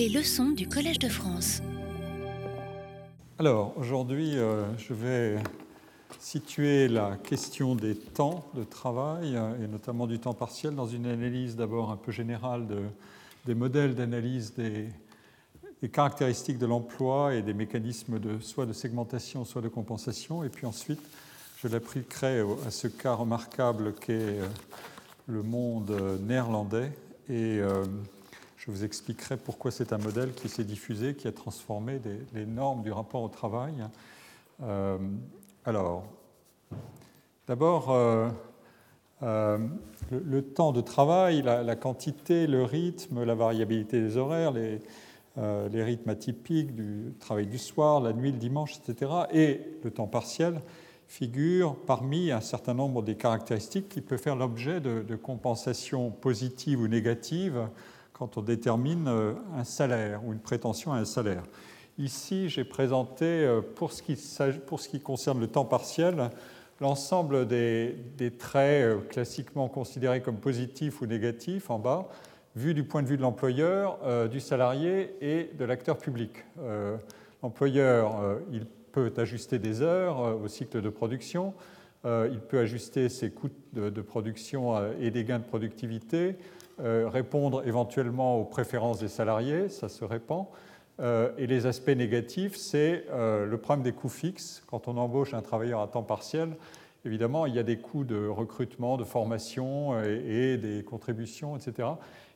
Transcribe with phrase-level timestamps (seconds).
[0.00, 1.60] Les leçons du Collège de France.
[3.38, 5.36] Alors, aujourd'hui, euh, je vais
[6.18, 11.04] situer la question des temps de travail, euh, et notamment du temps partiel, dans une
[11.04, 12.78] analyse d'abord un peu générale de,
[13.44, 14.88] des modèles d'analyse des,
[15.82, 20.44] des, caractéristiques de l'emploi et des mécanismes de, soit de segmentation, soit de compensation.
[20.44, 21.02] Et puis ensuite,
[21.62, 24.46] je l'appliquerai à ce cas remarquable qu'est euh,
[25.26, 25.94] le monde
[26.26, 26.90] néerlandais.
[27.28, 27.60] Et
[28.60, 31.98] je vous expliquerai pourquoi c'est un modèle qui s'est diffusé, qui a transformé
[32.34, 33.72] les normes du rapport au travail.
[34.62, 34.98] Euh,
[35.64, 36.04] alors,
[37.48, 38.28] d'abord, euh,
[39.22, 39.58] euh,
[40.10, 44.80] le, temps de travail, la, quantité, le rythme, la variabilité des horaires, les,
[45.38, 50.06] les, rythmes atypiques du travail du soir, la nuit, le dimanche, etc., et le temps
[50.06, 50.60] partiel
[51.08, 56.78] figurent parmi un certain nombre des caractéristiques qui peuvent faire l'objet de, de compensations positives
[56.78, 57.66] ou négatives
[58.20, 61.42] quand on détermine euh, un salaire ou une prétention à un salaire.
[61.96, 66.28] Ici, j'ai présenté, euh, pour ce, qui, concerne le temps partiel,
[66.82, 67.96] l'ensemble des,
[68.38, 72.10] traits euh, classiquement considérés comme positifs ou négatifs en bas,
[72.56, 76.44] vus du point de vue de l'employeur, du salarié et de l'acteur public.
[77.44, 81.54] L'employeur, il peut ajuster des heures au cycle de production,
[82.04, 86.38] il peut ajuster ses coûts de, de production et des gains de productivité,
[86.82, 90.46] répondre éventuellement aux préférences des salariés, ça se répand.
[91.00, 94.62] Euh, et les aspects négatifs, c'est euh, le problème des coûts fixes.
[94.66, 96.56] Quand on embauche un travailleur à temps partiel,
[97.04, 101.88] évidemment, il y a des coûts de recrutement, de formation et, des contributions, etc.,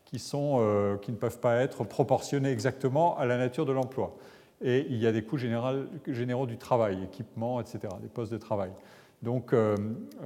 [0.04, 4.16] qui, euh, ne peuvent pas être proportionnés exactement à la nature de l'emploi.
[4.62, 8.70] Et il y a des coûts généraux du travail, équipement, etc., des postes de travail.
[9.22, 9.76] Donc, euh,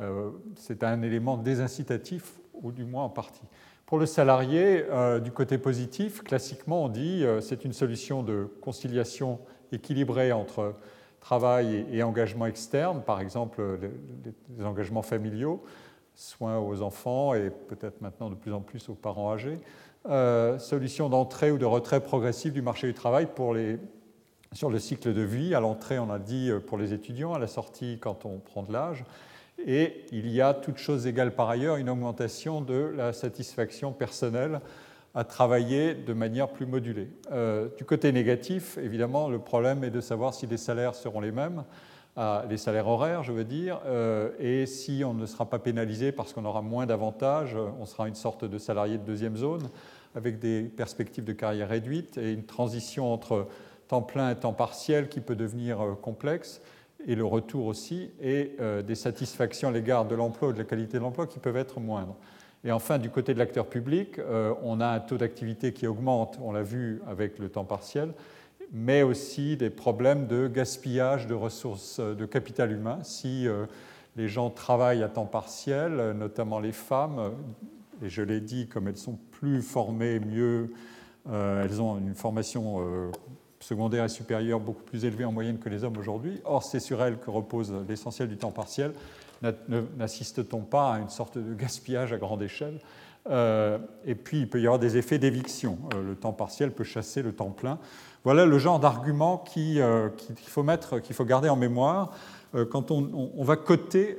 [0.00, 3.44] euh, c'est un élément désincitatif, ou du moins en partie.
[3.88, 8.46] Pour le salarié, euh, du côté positif, classiquement, on dit euh, c'est une solution de
[8.60, 9.38] conciliation
[9.72, 10.74] équilibrée entre
[11.20, 15.62] travail et, engagement externe, par exemple les, les, engagements familiaux,
[16.14, 19.58] soins aux enfants et peut-être maintenant de plus en plus aux parents âgés,
[20.10, 23.78] euh, solution d'entrée ou de retrait progressif du marché du travail pour les,
[24.52, 25.54] sur le cycle de vie.
[25.54, 28.64] À l'entrée, on a dit euh, pour les étudiants, à la sortie quand on prend
[28.64, 29.06] de l'âge,
[29.66, 34.60] et il y a, toutes choses égales par ailleurs, une augmentation de la satisfaction personnelle
[35.14, 37.08] à travailler de manière plus modulée.
[37.32, 41.32] Euh, du côté négatif, évidemment, le problème est de savoir si les salaires seront les
[41.32, 41.64] mêmes,
[42.18, 46.12] euh, les salaires horaires, je veux dire, euh, et si on ne sera pas pénalisé
[46.12, 49.68] parce qu'on aura moins d'avantages, on sera une sorte de salarié de deuxième zone,
[50.14, 53.48] avec des perspectives de carrière réduites et une transition entre
[53.88, 56.60] temps plein et temps partiel qui peut devenir complexe
[57.06, 60.64] et le retour aussi, et euh, des satisfactions à l'égard de l'emploi ou de la
[60.64, 62.16] qualité de l'emploi qui peuvent être moindres.
[62.64, 66.38] Et enfin, du côté de l'acteur public, euh, on a un taux d'activité qui augmente,
[66.42, 68.12] on l'a vu avec le temps partiel,
[68.72, 72.98] mais aussi des problèmes de gaspillage de ressources de capital humain.
[73.02, 73.66] Si euh,
[74.16, 77.32] les gens travaillent à temps partiel, notamment les femmes,
[78.02, 80.72] et je l'ai dit, comme elles sont plus formées, mieux,
[81.30, 83.10] euh, elles ont une formation euh,
[83.60, 86.40] secondaire et supérieure beaucoup plus élevée en moyenne que les hommes aujourd'hui.
[86.44, 88.92] Or, c'est sur elles que repose l'essentiel du temps partiel.
[89.96, 92.80] N'assiste-t-on pas à une sorte de gaspillage à grande échelle?
[93.30, 95.78] Euh, Et puis, il peut y avoir des effets d'éviction.
[95.94, 97.78] Euh, le temps partiel peut chasser le temps plein.
[98.24, 100.64] Voilà le genre d'argument qu'il euh, qu faut,
[101.02, 102.12] qu'il faut garder en mémoire
[102.70, 104.16] quand on, va coter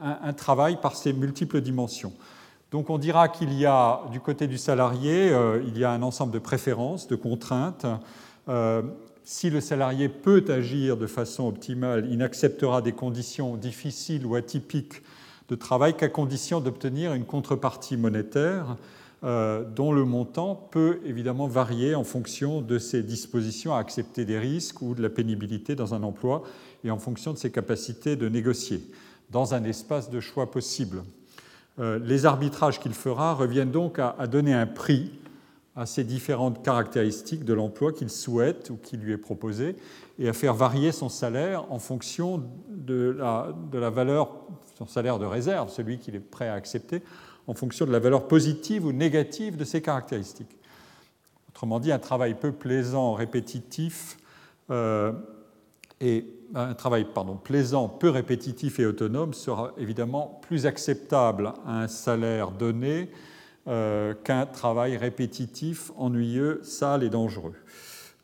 [0.00, 2.12] un, travail par ses multiples dimensions.
[2.70, 5.32] Donc on dira qu'il y a du côté du salarié,
[5.66, 7.84] il y a un ensemble de préférences, de contraintes,
[8.48, 8.82] euh,
[9.24, 15.02] si le salarié peut agir de façon optimale, il n'acceptera des conditions difficiles ou atypiques
[15.48, 18.76] de travail qu'à condition d'obtenir une contrepartie monétaire
[19.24, 24.38] euh, dont le montant peut évidemment varier en fonction de ses dispositions à accepter des
[24.38, 26.42] risques ou de la pénibilité dans un emploi
[26.84, 28.82] et en fonction de ses capacités de négocier
[29.30, 31.02] dans un espace de choix possible.
[31.78, 35.10] Euh, les arbitrages qu'il fera reviennent donc à, à donner un prix
[35.76, 39.76] à ces différentes caractéristiques de l'emploi qu'il souhaite ou qui lui est proposé
[40.18, 44.36] et à faire varier son salaire en fonction de la, valeur,
[44.78, 47.02] son salaire de réserve, celui qu'il est prêt à accepter,
[47.46, 50.56] en fonction de la valeur positive ou négative de ces caractéristiques.
[51.50, 54.16] Autrement dit, un travail peu plaisant, répétitif,
[54.70, 55.12] euh,
[56.00, 61.88] et un travail pardon, plaisant, peu répétitif et autonome sera évidemment plus acceptable à un
[61.88, 63.10] salaire donné
[63.66, 67.54] qu'un travail répétitif, ennuyeux, sale et dangereux.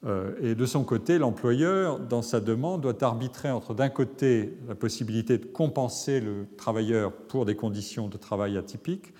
[0.06, 4.74] Euh, et de son côté, l'employeur, dans sa demande, doit arbitrer entre d'un côté la
[4.74, 9.12] possibilité de compenser le travailleur pour des conditions de travail atypiques,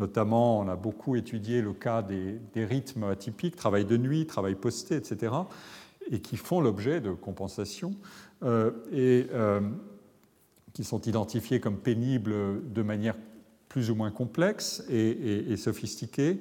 [0.00, 4.96] Notamment, on a beaucoup étudié le cas des, rythmes atypiques, travail de nuit, travail posté,
[4.96, 5.32] etc.,
[6.10, 7.94] et qui font l'objet de compensations
[8.42, 9.60] euh, et euh,
[10.72, 13.14] qui sont identifiés comme pénibles de manière
[13.74, 16.38] plus ou moins complexe et, sophistiquée.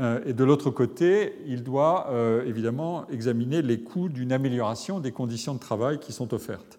[0.00, 2.08] Euh, et de l'autre côté, il doit
[2.46, 6.78] évidemment examiner les coûts d'une amélioration des conditions de travail qui sont offertes.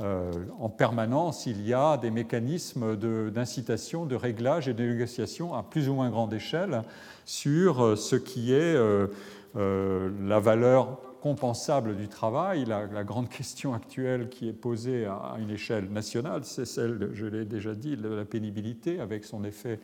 [0.00, 0.30] Euh,
[0.60, 2.96] en permanence, il y a des mécanismes
[3.30, 6.84] d'incitation, de, réglage et de négociation à plus ou moins grande échelle
[7.24, 9.08] sur euh, ce qui est euh,
[9.56, 12.64] la valeur compensable du travail.
[12.64, 17.44] La, grande question actuelle qui est posée à une échelle nationale, c'est celle, je l'ai
[17.44, 19.78] déjà dit, de la pénibilité avec son effet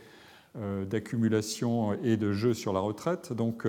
[0.88, 3.32] d'accumulation et de jeu sur la retraite.
[3.32, 3.67] Donc,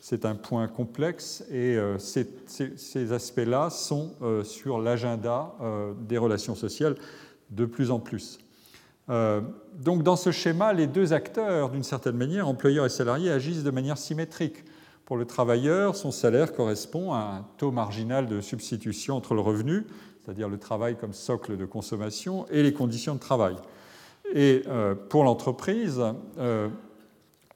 [0.00, 6.54] c'est un point complexe et euh, ces, aspects-là sont euh, sur l'agenda euh, des relations
[6.54, 6.96] sociales
[7.50, 8.38] de plus en plus.
[9.08, 13.70] donc dans ce schéma, les deux acteurs, d'une certaine manière, employeurs et salariés, agissent de
[13.72, 14.64] manière symétrique.
[15.10, 19.84] Pour le travailleur, son salaire correspond à un taux marginal de substitution entre le revenu,
[20.22, 23.56] c'est-à-dire le travail comme socle de consommation, et les conditions de travail.
[24.36, 24.62] Et
[25.08, 26.00] pour l'entreprise,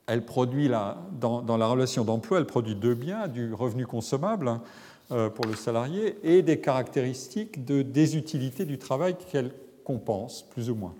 [0.06, 4.59] elle produit, dans, la relation d'emploi, elle produit deux biens, du revenu consommable
[5.12, 9.53] euh, pour le salarié et des caractéristiques de désutilité du travail qu'elle
[9.85, 10.95] compense, plus ou moins.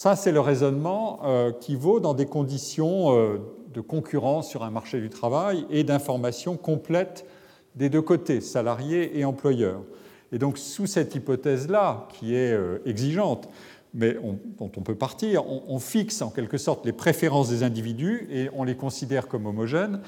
[0.00, 3.38] Ça, c'est le raisonnement euh, qui vaut dans des conditions euh,
[3.74, 7.26] de concurrence sur un marché du travail et d'information complète
[7.74, 9.82] des deux côtés, salariés et employeurs.
[10.30, 12.56] Et donc, sous cette hypothèse-là, qui est
[12.86, 13.48] exigeante,
[13.92, 14.16] mais
[14.56, 18.62] dont on peut partir, on, fixe en quelque sorte les préférences des individus et on
[18.62, 20.00] les considère comme homogènes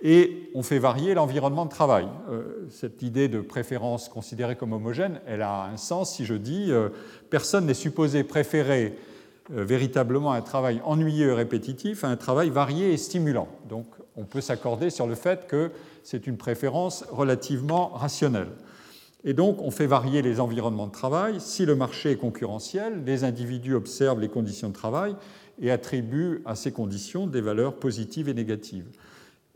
[0.00, 2.08] et on fait varier l'environnement de travail.
[2.30, 6.68] Euh, cette idée de préférence considérée comme homogène, elle a un sens si je dis
[6.70, 6.88] euh,
[7.28, 9.13] personne n'est supposé préférer euh,
[9.50, 13.48] véritablement un travail ennuyeux et répétitif à un travail varié et stimulant.
[13.68, 13.86] Donc
[14.16, 15.70] on peut s'accorder sur le fait que
[16.02, 18.48] c'est une préférence relativement rationnelle.
[19.26, 21.40] Et donc, on fait varier les environnements de travail.
[21.40, 25.16] Si le marché est concurrentiel, les individus observent les conditions de travail
[25.60, 28.86] et attribuent à ces conditions des valeurs positives et négatives.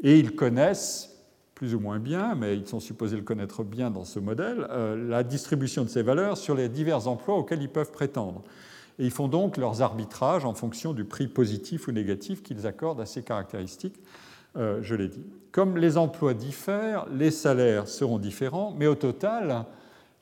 [0.02, 1.16] Et ils connaissent
[1.54, 5.08] plus ou moins bien, mais ils sont supposés le connaître bien dans ce modèle, euh,
[5.08, 8.44] la distribution de ces valeurs sur les divers emplois auxquels ils peuvent prétendre.
[8.98, 13.00] Et ils font donc leurs arbitrages en fonction du prix positif ou négatif qu'ils accordent
[13.00, 14.00] à ces caractéristiques
[14.56, 15.24] euh, je l'ai dit.
[15.52, 19.64] Comme les emplois diffèrent, les salaires seront différents, mais au total,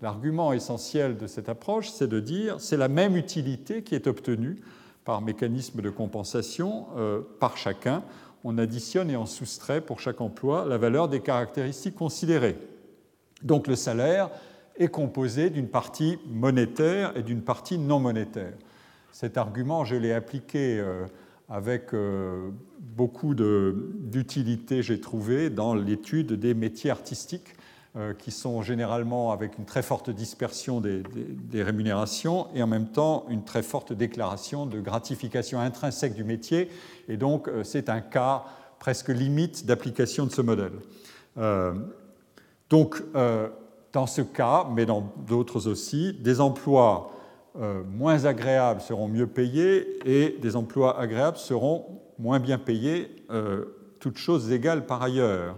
[0.01, 4.57] l'argument essentiel de cette approche, c'est de dire c'est la même utilité qui est obtenue
[5.05, 8.03] par mécanisme de compensation euh, par chacun.
[8.45, 12.59] On additionne et on soustrait pour chaque emploi la valeur des caractéristiques considérées.
[13.43, 14.31] Donc le salaire
[14.79, 18.53] est composé d'une partie monétaire et d'une partie non monétaire.
[19.13, 21.07] Cet argument, je l'ai appliqué euh,
[21.49, 21.93] avec
[22.81, 27.55] beaucoup d'utilité, j'ai trouvé, dans l'étude des métiers artistiques,
[27.97, 31.03] euh, qui sont généralement avec une très forte dispersion des,
[31.63, 36.69] rémunérations et en même temps une très forte déclaration de gratification intrinsèque du métier.
[37.09, 38.45] Et donc, euh, c'est un cas
[38.81, 40.75] presque limite d'application de ce modèle.
[41.39, 41.73] Euh,
[42.69, 43.03] donc,
[43.97, 47.13] dans ce cas, mais dans d'autres aussi, des emplois
[47.89, 53.65] moins agréables seront mieux payés et des emplois agréables seront moins bien payés, euh,
[54.01, 55.57] toutes choses égales par ailleurs.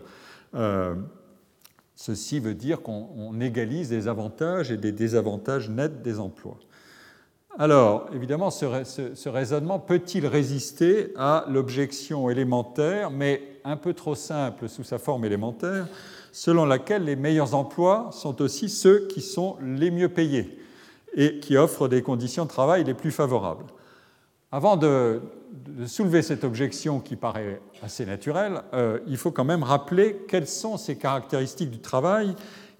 [0.54, 0.94] Euh,
[1.94, 6.58] ceci veut dire qu'on égalise des avantages et des désavantages nets des emplois.
[7.58, 14.84] Alors, évidemment, ce, raisonnement peut-il résister à l'objection élémentaire, mais un peu trop simple sous
[14.84, 15.88] sa forme élémentaire,
[16.32, 20.58] selon laquelle les meilleurs emplois sont aussi ceux qui sont les mieux payés
[21.14, 23.64] et qui offrent des conditions de travail les plus favorables
[24.52, 25.20] Avant de,
[25.86, 30.76] soulever cette objection qui paraît assez naturelle, euh, il faut quand même rappeler quelles sont
[30.76, 32.34] ces caractéristiques du travail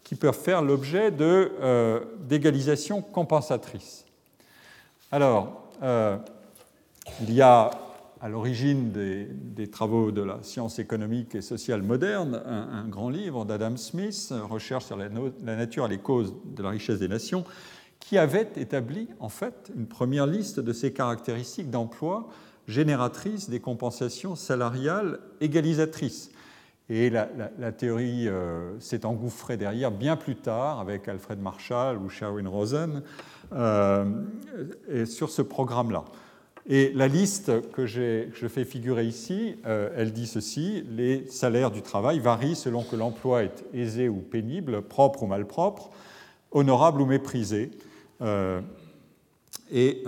[0.04, 4.04] qui peuvent faire l'objet euh, d'égalisation compensatrice.
[5.12, 6.16] Alors, euh,
[7.22, 7.70] il y a
[8.20, 13.76] à l'origine des, travaux de la science économique et sociale moderne un, grand livre d'Adam
[13.76, 15.08] Smith, Recherche sur la,
[15.42, 17.44] nature et les causes de la richesse des nations,
[18.00, 22.28] qui avait établi en fait une première liste de ces caractéristiques d'emploi
[22.66, 26.30] génératrice des compensations salariales égalisatrices.
[26.90, 27.26] Et la,
[27.72, 33.02] théorie euh, s'est engouffrée derrière bien plus tard avec Alfred Marshall ou Sherwin Rosen
[33.52, 34.04] euh,
[35.04, 36.04] sur ce programme-là.
[36.68, 41.80] Et la liste que, je fais figurer ici, euh, elle dit ceci, les salaires du
[41.80, 45.90] travail varient selon que l'emploi est aisé ou pénible, propre ou malpropre,
[46.50, 47.70] honorable ou méprisé.
[49.70, 50.04] et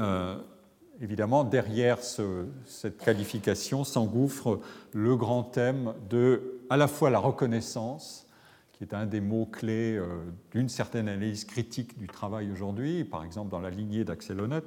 [1.00, 4.60] évidemment, derrière cette qualification s'engouffre
[4.92, 8.26] le grand thème de à la fois la reconnaissance,
[8.72, 10.06] qui est un des mots-clés euh,
[10.52, 14.64] d'une certaine analyse critique du travail aujourd'hui, par exemple dans la lignée d'Axel Honneth,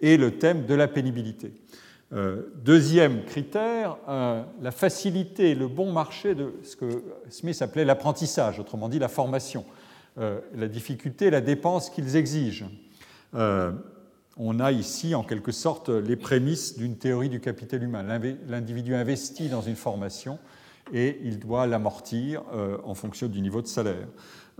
[0.00, 1.52] et le thème de la pénibilité.
[2.12, 8.58] Euh, deuxième critère, euh, la facilité, le bon marché de ce que Smith appelait l'apprentissage,
[8.58, 9.64] autrement dit la formation,
[10.16, 12.66] la difficulté, la dépense qu'ils exigent
[14.38, 18.04] on a ici en quelque sorte les prémices d'une théorie du capital humain.
[18.46, 20.38] L'individu investit dans une formation
[20.92, 24.06] et il doit l'amortir euh, en fonction du niveau de salaire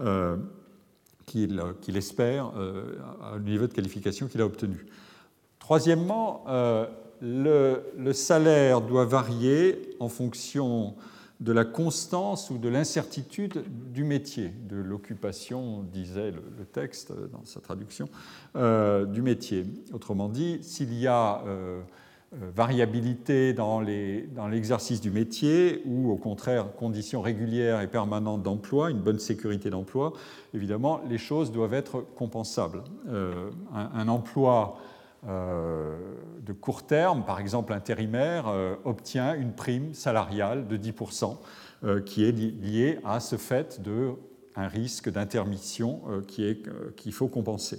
[0.00, 0.36] euh,
[1.26, 2.96] qu'il espère, euh,
[3.36, 4.84] au niveau de qualification qu'il a obtenu.
[5.68, 6.44] Troisièmement,
[7.20, 10.94] le, le, salaire doit varier en fonction
[11.40, 17.60] de la constance ou de l'incertitude du métier, de l'occupation, disait le, texte dans sa
[17.60, 18.08] traduction,
[18.56, 19.66] euh, du métier.
[19.92, 21.82] Autrement dit, s'il y a euh,
[22.32, 29.00] euh, variabilité dans l'exercice du métier ou au contraire conditions régulières et permanentes d'emploi, une
[29.02, 30.14] bonne sécurité d'emploi,
[30.54, 32.84] évidemment, les choses doivent être compensables.
[33.74, 34.97] un, emploi euh,
[36.48, 41.36] de court terme, par exemple intérimaire, euh, obtient une prime salariale de 10%
[41.84, 44.12] euh, qui est liée à ce fait de
[44.56, 47.78] un risque d'intermission qu'il faut compenser.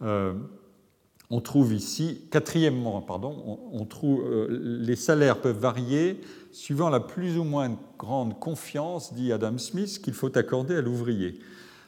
[0.00, 6.20] on trouve ici, quatrièmement, pardon, on, trouve, les salaires peuvent varier
[6.50, 11.38] suivant la plus ou moins grande confiance, dit Adam Smith, qu'il faut accorder à l'ouvrier.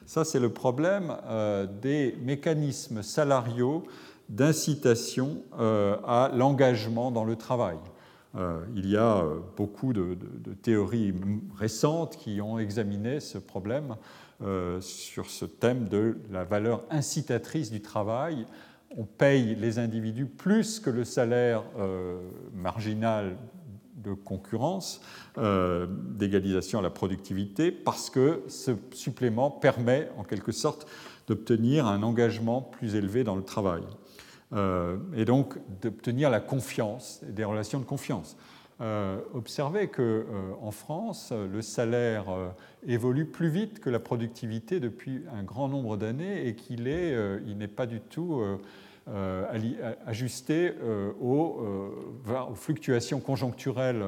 [0.07, 1.17] Ça, c'est le problème
[1.83, 3.83] des mécanismes salariaux
[4.31, 7.77] d'incitation euh, à l'engagement dans le travail.
[8.37, 10.17] Euh, il y a euh, beaucoup de,
[10.63, 11.13] théories
[11.59, 13.97] récentes qui ont examiné ce problème
[14.81, 18.47] sur ce thème de la valeur incitatrice du travail.
[18.97, 21.63] On paye les individus plus que le salaire
[22.55, 23.37] marginal
[23.97, 25.03] de concurrence,
[25.37, 30.87] d'égalisation à la productivité, parce que ce supplément permet en quelque sorte
[31.27, 33.83] d'obtenir un engagement plus élevé dans le travail.
[34.53, 38.37] Euh, et donc d'obtenir la confiance, des relations de confiance.
[38.81, 42.25] Euh, observez qu'en euh, France, le salaire
[42.87, 47.87] évolue plus vite que la productivité depuis un grand nombre d'années et qu'il n'est pas
[47.87, 48.43] du tout
[50.07, 50.73] ajusté
[51.21, 51.93] aux,
[52.55, 54.05] fluctuations conjoncturelles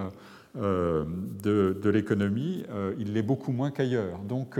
[0.54, 2.64] de, de l'économie.
[2.98, 4.18] il l'est beaucoup moins qu'ailleurs.
[4.20, 4.58] Donc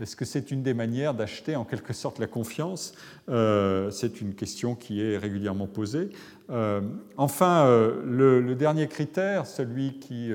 [0.00, 2.94] est-ce que c'est une des manières d'acheter en quelque sorte la confiance?
[3.28, 6.10] Euh, C'est une question qui est régulièrement posée.
[6.50, 6.80] Euh,
[7.16, 10.32] enfin, euh, le, dernier critère, celui qui,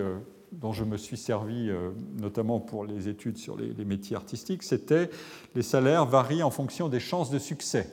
[0.54, 1.72] dont je me suis servi
[2.18, 5.10] notamment pour les études sur les, métiers artistiques, c'était
[5.56, 7.90] les salaires varient en fonction des chances de succès.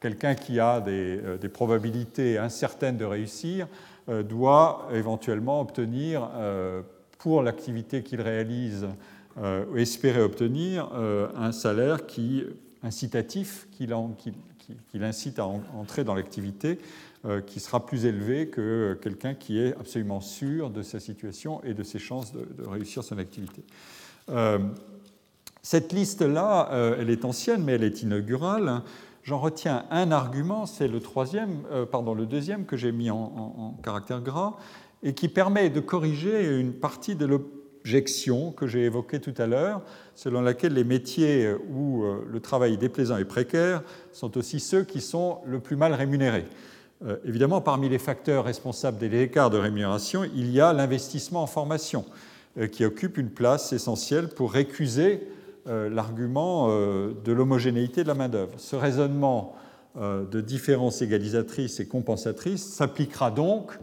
[0.00, 3.66] Quelqu'un qui a des, des, probabilités incertaines de réussir
[4.06, 6.30] doit éventuellement obtenir
[7.18, 8.86] pour l'activité qu'il réalise
[9.38, 12.42] euh, espérer obtenir euh, un salaire qui,
[12.82, 13.86] incitatif qui,
[14.94, 16.78] l'incite à entrer dans l'activité,
[17.26, 21.74] euh, qui sera plus élevé que quelqu'un qui est absolument sûr de sa situation et
[21.74, 23.62] de ses chances de, réussir son activité.
[25.60, 28.82] cette liste-là, elle est ancienne, mais elle est inaugurale.
[29.22, 31.62] J'en retiens un argument, c'est le troisième,
[31.92, 34.56] pardon, le deuxième que j'ai mis en, caractère gras,
[35.02, 37.26] et qui permet de corriger une partie de
[38.56, 39.82] que j'ai évoquée tout à l'heure,
[40.14, 45.00] selon laquelle les métiers où euh, le travail déplaisant et précaire sont aussi ceux qui
[45.00, 46.46] sont le plus mal rémunérés.
[47.04, 51.46] Euh, évidemment, parmi les facteurs responsables des écarts de rémunération, il y a l'investissement en
[51.46, 52.04] formation,
[52.58, 55.28] euh, qui occupe une place essentielle pour récuser
[55.68, 58.52] l'argument de l'homogénéité de la main-d'œuvre.
[58.56, 59.56] Ce raisonnement
[59.96, 63.76] de différence égalisatrice et compensatrice s'appliquera donc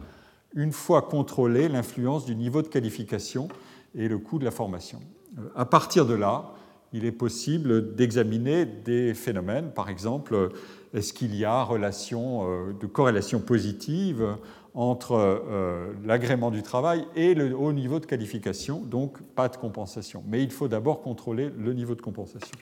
[0.54, 3.48] une fois contrôlée l'influence du niveau de qualification
[3.94, 5.00] et le coût de la formation.
[5.38, 6.52] Euh, à partir de là,
[6.92, 10.50] il est possible d'examiner des phénomènes, par exemple,
[10.92, 14.36] est-ce qu'il y a relation euh, de corrélation positive
[14.74, 20.22] entre euh, l'agrément du travail et le haut niveau de qualification, donc pas de compensation.
[20.26, 22.56] Mais il faut d'abord contrôler le niveau de compensation.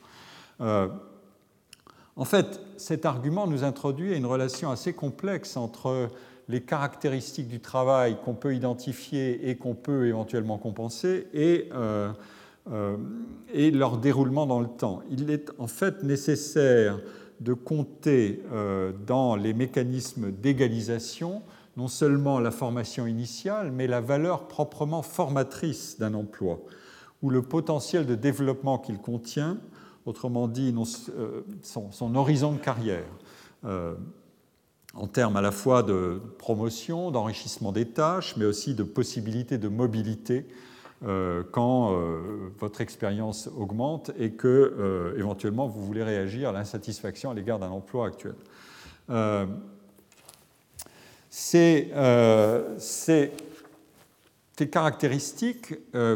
[0.61, 6.11] en fait, cet argument nous introduit à une relation assez complexe entre
[6.49, 12.13] les caractéristiques du travail qu'on peut identifier et qu'on peut éventuellement compenser et, euh,
[12.71, 12.97] euh,
[13.55, 15.03] leur déroulement dans le temps.
[15.11, 17.01] Il est en fait nécessaire
[17.41, 21.43] de compter euh, dans les mécanismes d'égalisation
[21.77, 26.61] non seulement la formation initiale, mais la valeur proprement formatrice d'un emploi,
[27.23, 29.57] ou le potentiel de développement qu'il contient,
[30.05, 30.75] autrement dit
[31.63, 33.07] son, horizon de carrière.
[34.95, 39.69] En termes à la fois de promotion, d'enrichissement des tâches, mais aussi de possibilité de
[39.69, 40.47] mobilité
[41.05, 47.33] euh, quand euh, votre expérience augmente et que euh, éventuellement vous voulez réagir à l'insatisfaction
[47.33, 48.35] à l'égard d'un emploi actuel.
[51.29, 51.91] ces,
[54.71, 55.75] caractéristiques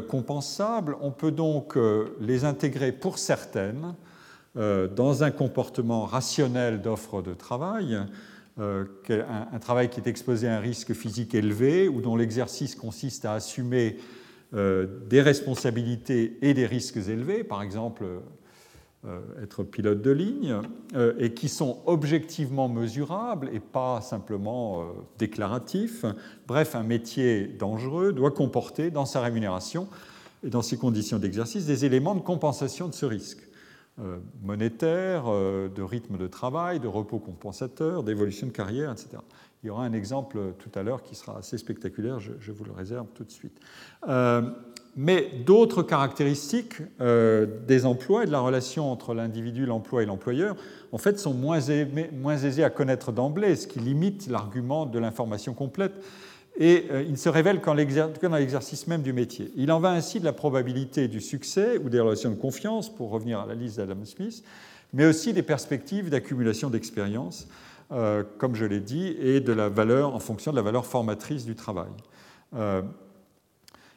[0.08, 1.76] compensables, on peut donc
[2.20, 3.94] les intégrer pour certaines
[4.54, 7.98] dans un comportement rationnel d'offre de travail
[8.58, 13.26] euh, un, travail qui est exposé à un risque physique élevé ou dont l'exercice consiste
[13.26, 13.98] à assumer
[14.54, 18.06] euh, des responsabilités et des risques élevés, par exemple
[19.04, 20.56] euh, être pilote de ligne,
[21.18, 24.86] et qui sont objectivement mesurables et pas simplement
[25.18, 26.06] déclaratifs.
[26.48, 29.86] Bref, un métier dangereux doit comporter dans sa rémunération
[30.44, 33.45] et dans ses conditions d'exercice des éléments de compensation de ce risque.
[33.98, 39.08] Euh, monétaire, euh, de rythme de travail, de repos compensateur, d'évolution de carrière, etc.
[39.62, 42.72] Il y aura un exemple tout à l'heure qui sera assez spectaculaire, je, vous le
[42.72, 43.58] réserve tout de suite.
[44.06, 44.42] Euh,
[44.96, 50.56] mais d'autres caractéristiques des emplois et de la relation entre l'individu, l'emploi et l'employeur,
[50.92, 51.60] en fait, sont moins,
[52.12, 55.92] moins aisées à connaître d'emblée, ce qui limite l'argument de l'information complète
[56.58, 59.52] et euh, il se révèle qu'en dans l'exercice même du métier.
[59.56, 63.10] Il en va ainsi de la probabilité du succès ou des relations de confiance, pour
[63.10, 64.42] revenir à la liste d'Adam Smith,
[64.92, 67.48] mais aussi des perspectives d'accumulation d'expérience,
[67.92, 71.44] euh, comme je l'ai dit, et de la valeur en fonction de la valeur formatrice
[71.44, 71.90] du travail.
[72.54, 72.82] Euh,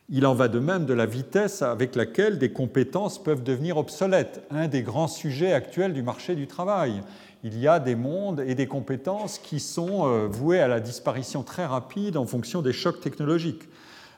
[0.10, 4.44] il en va de même de la vitesse avec laquelle des compétences peuvent devenir obsolètes,
[4.50, 7.04] un des grands sujets actuels du marché du travail
[7.44, 11.44] il y a des mondes et des compétences qui sont euh, voués à la disparition
[11.44, 13.64] très rapide en fonction des chocs technologiques.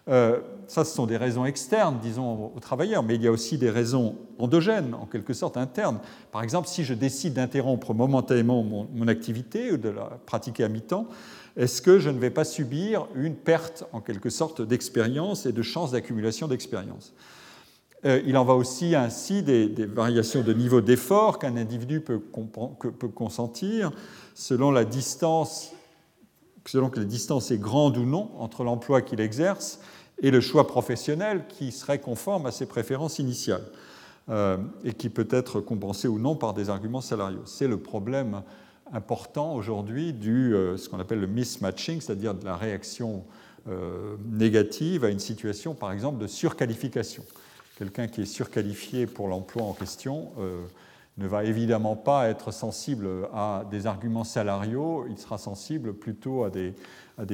[0.08, 3.58] Euh, ça, ce sont des raisons externes, disons, aux travailleurs, mais il y a aussi
[3.58, 6.00] des raisons endogènes, en quelque sorte internes.
[6.32, 11.08] Par exemple, si je décide d'interrompre momentanément mon, activité ou de la pratiquer à mi-temps,
[11.58, 15.62] est-ce que je ne vais pas subir une perte, en quelque sorte, d'expérience et de
[15.62, 17.14] chance d'accumulation d'expérience?
[18.04, 22.20] Il en va aussi ainsi des, variations de niveau d'effort qu'un individu peut,
[23.14, 23.92] consentir
[24.34, 25.72] selon la distance,
[26.66, 29.80] selon que la distance est grande ou non entre l'emploi qu'il exerce
[30.22, 33.66] et le choix professionnel qui serait conforme à ses préférences initiales
[34.30, 37.44] euh, et qui peut être compensé ou non par des arguments salariaux.
[37.46, 38.42] C'est le problème
[38.94, 43.24] important aujourd'hui du euh, ce qu'on appelle le mismatching, c'est-à-dire de la réaction
[44.32, 47.24] négative à une situation, par exemple, de surqualification
[47.82, 50.68] quelqu'un qui est surqualifié pour l'emploi en question euh,
[51.18, 56.52] ne va évidemment pas être sensible à des arguments salariaux, il sera sensible plutôt à
[56.52, 56.76] des,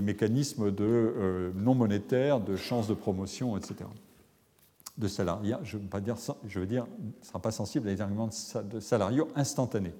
[0.01, 3.75] mécanismes euh, non monétaires, de chances de promotion, etc.
[4.97, 6.15] De salariat, je veux, pas dire,
[6.47, 8.29] je veux dire, ne sera pas sensible à des arguments
[8.63, 9.95] de salariaux instantanés.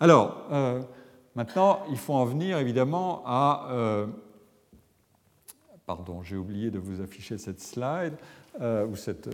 [0.00, 0.82] Alors, euh,
[1.36, 3.68] maintenant, il faut en venir évidemment à...
[5.86, 8.14] pardon, j'ai oublié de vous afficher cette slide.
[8.60, 9.32] Euh, ou cette, euh,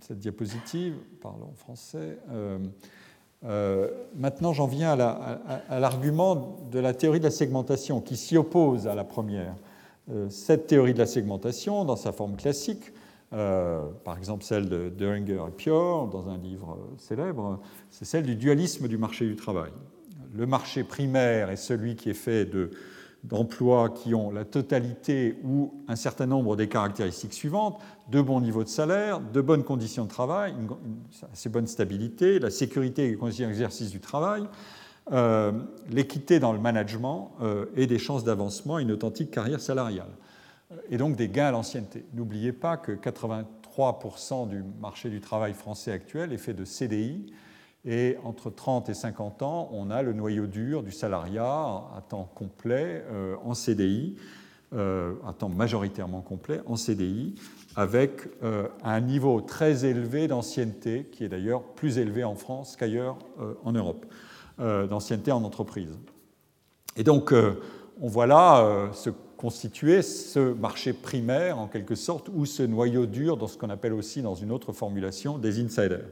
[0.00, 2.18] cette, diapositive, parlons français.
[3.44, 8.88] Euh, maintenant, j'en viens à l'argument de la théorie de la segmentation qui s'y oppose
[8.88, 9.54] à la première.
[10.30, 12.92] cette théorie de la segmentation, dans sa forme classique,
[13.30, 18.88] par exemple celle de Deringer et Pior, dans un livre célèbre, c'est celle du dualisme
[18.88, 19.70] du marché du travail.
[20.34, 22.70] Le marché primaire est celui qui est fait de
[23.24, 28.64] d'emplois qui ont la totalité ou un certain nombre des caractéristiques suivantes, de bons niveaux
[28.64, 30.68] de salaire, de bonnes conditions de travail, une,
[31.32, 34.44] assez bonne stabilité, la sécurité et les conditions d'exercice du travail,
[35.12, 35.52] euh,
[35.90, 40.10] l'équité dans le management euh, et des chances d'avancement une authentique carrière salariale.
[40.90, 42.04] Et donc des gains à l'ancienneté.
[42.12, 47.32] N'oubliez pas que 83% du marché du travail français actuel est fait de CDI,
[47.88, 51.42] et entre 30 et 50 ans, on a le noyau dur du salariat
[51.96, 54.14] à temps complet euh, en CDI,
[54.74, 57.34] euh, à temps majoritairement complet en CDI,
[57.76, 63.16] avec euh, un niveau très élevé d'ancienneté, qui est d'ailleurs plus élevé en France qu'ailleurs
[63.64, 64.04] en Europe,
[64.58, 65.96] d'ancienneté en entreprise.
[66.96, 67.32] Et donc,
[68.00, 73.36] on voit là se constituer ce marché primaire, en quelque sorte, ou ce noyau dur
[73.36, 76.04] dans ce qu'on appelle aussi, dans une autre formulation, des insiders.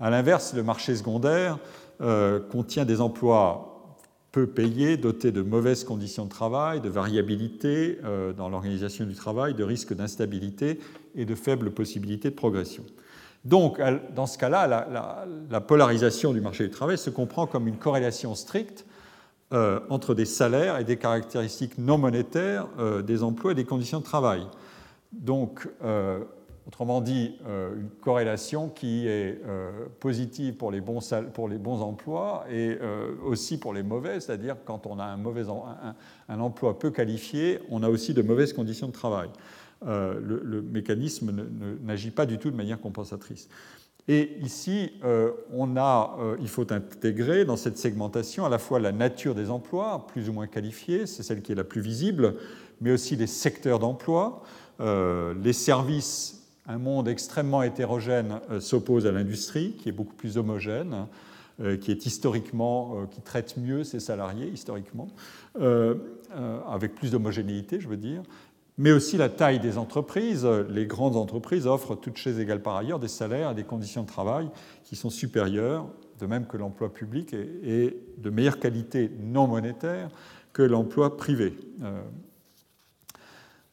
[0.00, 1.58] A l'inverse, le marché secondaire
[2.00, 3.96] euh, contient des emplois
[4.30, 9.54] peu payés, dotés de mauvaises conditions de travail, de variabilité euh, dans l'organisation du travail,
[9.54, 10.78] de risques d'instabilité
[11.16, 12.84] et de faibles possibilités de progression.
[13.44, 13.80] Donc,
[14.14, 14.66] dans ce cas-là,
[15.50, 18.84] la, polarisation du marché du travail se comprend comme une corrélation stricte
[19.52, 22.66] euh, entre des salaires et des caractéristiques non monétaires
[23.04, 24.42] des emplois et des conditions de travail.
[25.12, 25.66] Donc,
[26.68, 29.40] Autrement dit, une corrélation qui est
[30.00, 32.78] positive pour les, bons emplois et
[33.24, 38.12] aussi pour les mauvais, c'est-à-dire quand on a un, emploi peu qualifié, on a aussi
[38.12, 39.30] de mauvaises conditions de travail.
[39.82, 41.32] le, mécanisme
[41.82, 43.48] n'agit pas du tout de manière compensatrice.
[44.08, 48.90] Et ici, euh, on euh, il faut intégrer dans cette segmentation à la fois la
[48.90, 52.36] nature des emplois, plus ou moins qualifiés, c'est celle qui est la plus visible,
[52.80, 54.42] mais aussi les secteurs d'emploi,
[54.80, 56.37] euh, les services.
[56.68, 61.06] Un monde extrêmement hétérogène s'oppose à l'industrie, qui est beaucoup plus homogène,
[61.80, 65.08] qui est historiquement, qui traite mieux ses salariés historiquement,
[66.68, 68.22] avec plus d'homogénéité, je veux dire
[68.78, 70.46] mais aussi la taille des entreprises.
[70.70, 74.06] Les grandes entreprises offrent, toutes choses égales par ailleurs, des salaires et des conditions de
[74.06, 74.48] travail
[74.84, 75.86] qui sont supérieures,
[76.20, 80.08] de même que l'emploi public est de meilleure qualité non monétaire
[80.52, 81.56] que l'emploi privé.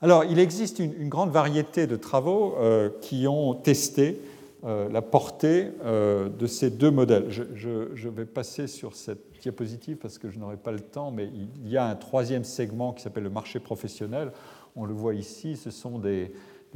[0.05, 4.21] Euh, alors, il existe une, grande variété de travaux euh, qui ont testé
[4.63, 7.25] euh, la portée de ces deux modèles.
[7.29, 11.29] Je, vais passer sur cette diapositive parce que je n'aurai pas le temps, mais
[11.63, 14.31] il y a un troisième segment qui s'appelle le marché professionnel
[14.75, 16.31] on le voit ici, ce sont des,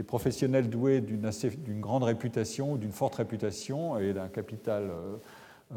[0.07, 5.17] professionnels doués d'une grande réputation, d'une forte réputation et d'un capital euh,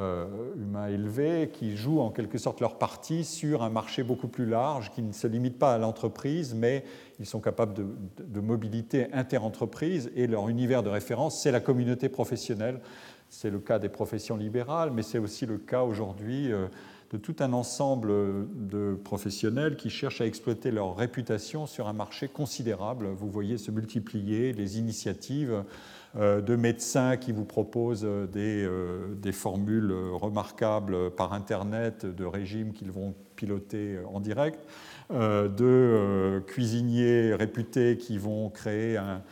[0.01, 0.27] euh,
[0.57, 4.91] humain élevé qui jouent en quelque sorte leur partie sur un marché beaucoup plus large
[4.91, 6.83] qui ne se limite pas à l'entreprise, mais
[7.21, 7.87] ils sont capables de,
[8.19, 12.81] de mobilité interentreprise et leur univers de référence, c'est la communauté professionnelle.
[13.29, 16.69] C'est le cas des professions libérales, mais c'est aussi le cas aujourd'hui euh,
[17.13, 18.11] de tout un ensemble
[18.55, 23.09] de professionnels qui cherchent à exploiter leur réputation sur un marché considérable.
[23.09, 25.65] Vous voyez se multiplier les initiatives
[26.15, 32.91] de médecins qui vous proposent des, euh, des, formules remarquables par Internet de régimes qu'ils
[32.91, 34.61] vont piloter en direct,
[35.11, 39.23] euh, de cuisiniers réputés qui vont créer un,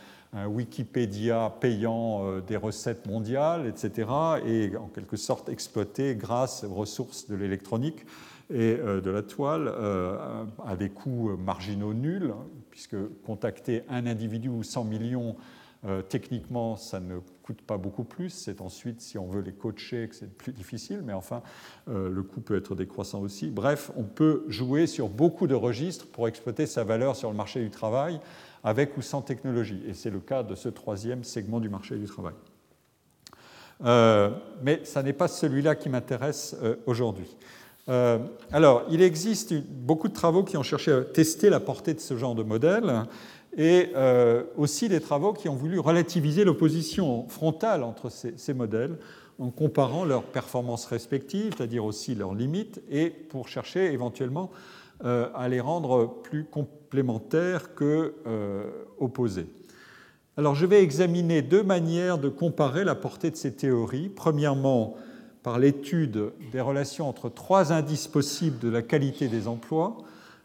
[0.47, 4.07] Wikipédia payant euh, des recettes mondiales, etc.,
[4.45, 8.05] et en quelque sorte exploité grâce aux ressources de l'électronique
[8.49, 12.33] et euh, de la toile euh, à des coûts marginaux nuls,
[12.69, 15.35] puisque contacter un individu ou 100 millions,
[16.09, 18.29] techniquement, ça ne coûte pas beaucoup plus.
[18.29, 21.41] C'est ensuite, si on veut les coacher, que c'est plus difficile, mais enfin,
[21.87, 23.49] le coût peut être décroissant aussi.
[23.49, 27.63] Bref, on peut jouer sur beaucoup de registres pour exploiter sa valeur sur le marché
[27.63, 28.19] du travail
[28.63, 29.81] avec ou sans technologie.
[29.87, 32.33] Et c'est le cas de ce troisième segment du marché du travail.
[33.83, 34.29] Euh,
[34.61, 37.35] mais ça n'est pas celui-là qui m'intéresse euh, aujourd'hui.
[37.89, 38.19] Euh,
[38.51, 42.15] alors, il existe beaucoup de travaux qui ont cherché à tester la portée de ce
[42.15, 43.05] genre de modèle
[43.57, 43.89] et
[44.57, 48.97] aussi des travaux qui ont voulu relativiser l'opposition frontale entre ces, modèles
[49.39, 54.51] en comparant leurs performances respectives, c'est-à-dire aussi leurs limites, et pour chercher éventuellement
[55.03, 58.65] à les rendre plus complémentaires que euh,
[58.99, 59.47] opposés.
[60.37, 64.09] Alors je vais examiner deux manières de comparer la portée de ces théories.
[64.09, 64.95] Premièrement,
[65.43, 70.03] par l'étude des relations entre trois indices possibles de la qualité des emplois, euh,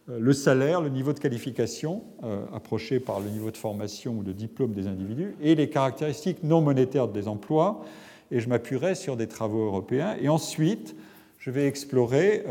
[0.08, 4.32] le salaire, le niveau de qualification, euh, approché par le niveau de formation ou de
[4.32, 7.84] diplôme des individus, et les caractéristiques non monétaires des emplois.
[8.30, 10.16] Et je m'appuierai sur des travaux européens.
[10.20, 10.96] Et ensuite,
[11.38, 12.44] je vais explorer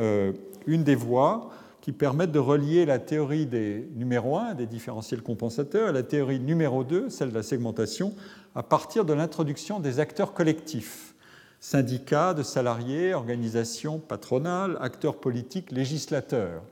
[0.66, 1.50] une des voies
[1.86, 6.40] qui permettent de relier la théorie des numéro 1, des différentiels compensateurs, à la théorie
[6.40, 8.16] numéro 2, celle de la segmentation,
[8.56, 11.14] à partir de l'introduction des acteurs collectifs,
[11.60, 16.64] syndicats de salariés, organisations patronales, acteurs politiques, législateurs.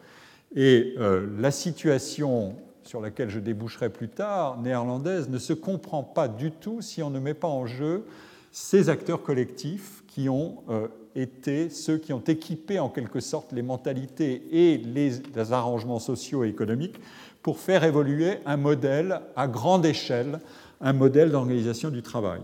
[0.56, 6.28] Et euh, la situation sur laquelle je déboucherai plus tard, néerlandaise, ne se comprend pas
[6.28, 8.06] du tout si on ne met pas en jeu
[8.52, 13.64] ces acteurs collectifs qui ont euh, étaient ceux qui ont équipé en quelque sorte les
[13.64, 17.00] mentalités et les, arrangements sociaux et économiques
[17.42, 20.40] pour faire évoluer un modèle à grande échelle,
[20.82, 22.42] un modèle d'organisation du travail.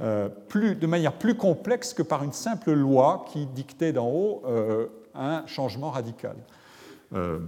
[0.00, 4.42] Euh, de manière plus complexe que par une simple loi qui dictait d'en haut
[5.14, 6.34] un changement radical.
[7.14, 7.38] Euh,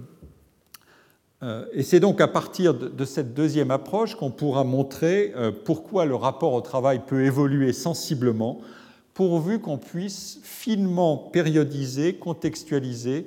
[1.73, 5.35] et c'est donc à partir de cette deuxième approche qu'on pourra montrer
[5.67, 8.63] pourquoi le rapport au travail peut évoluer sensiblement
[9.17, 13.27] pourvu qu'on puisse finement périodiser, contextualiser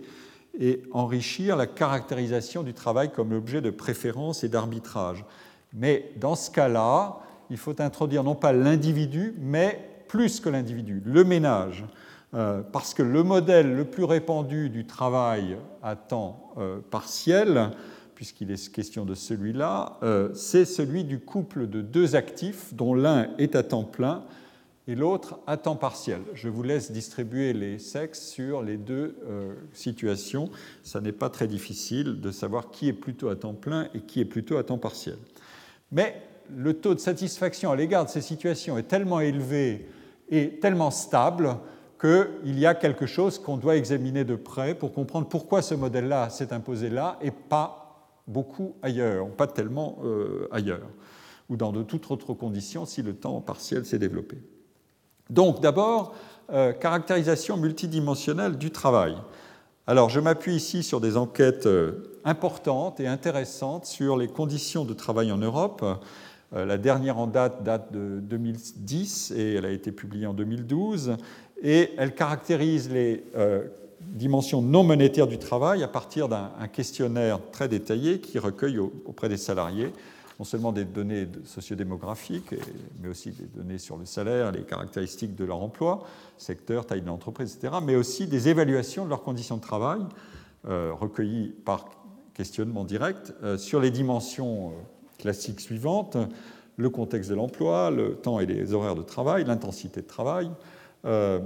[0.60, 5.26] et enrichir la caractérisation du travail comme objet de préférence et d'arbitrage.
[5.74, 7.18] Mais dans ce cas-là,
[7.50, 11.86] il faut introduire non pas l'individu, mais plus que l'individu, le ménage.
[12.36, 17.72] Euh, parce que le modèle le plus répandu du travail à temps euh, partiel,
[18.14, 23.30] puisqu'il est question de celui-là, euh, c'est celui du couple de deux actifs dont l'un
[23.40, 24.26] est à temps plein
[24.88, 26.20] et l'autre à temps partiel.
[26.36, 29.16] Je vous laisse distribuer les sexes sur les deux
[29.72, 30.50] situations.
[30.82, 34.20] Ça n'est pas très difficile de savoir qui est plutôt à temps plein et qui
[34.20, 35.18] est plutôt à temps partiel.
[35.92, 36.20] Mais
[36.56, 39.88] le taux de satisfaction à l'égard de ces situations est tellement élevé
[40.32, 41.56] et tellement stable
[42.00, 46.30] qu'il y a quelque chose qu'on doit examiner de près pour comprendre pourquoi ce modèle-là
[46.30, 47.80] s'est imposé là et pas
[48.26, 50.88] beaucoup ailleurs, pas tellement euh, ailleurs,
[51.50, 54.38] ou dans de toutes autres conditions si le temps partiel s'est développé.
[55.30, 56.16] Donc d'abord,
[56.52, 59.18] euh, caractérisation multidimensionnelle du travail.
[59.86, 64.94] Alors je m'appuie ici sur des enquêtes euh, importantes et intéressantes sur les conditions de
[64.94, 65.84] travail en Europe.
[66.52, 71.18] la dernière en date date de 2010 et elle a été publiée en 2012
[71.62, 73.68] et elle caractérise les euh,
[74.02, 79.38] dimensions non monétaires du travail à partir d'un questionnaire très détaillé qui recueille auprès des
[79.38, 79.92] salariés
[80.40, 82.56] non seulement des données sociodémographiques,
[83.02, 86.06] mais aussi des données sur le salaire, les caractéristiques de leur emploi,
[86.38, 90.00] secteur, taille de l'entreprise, etc., mais aussi des évaluations de leurs conditions de travail
[90.66, 91.90] euh, recueillies par
[92.34, 94.72] questionnement direct euh, sur les dimensions
[95.18, 96.16] classiques suivantes
[96.80, 100.50] le contexte de l'emploi, le temps et les horaires de travail, l'intensité de travail,
[101.06, 101.40] euh,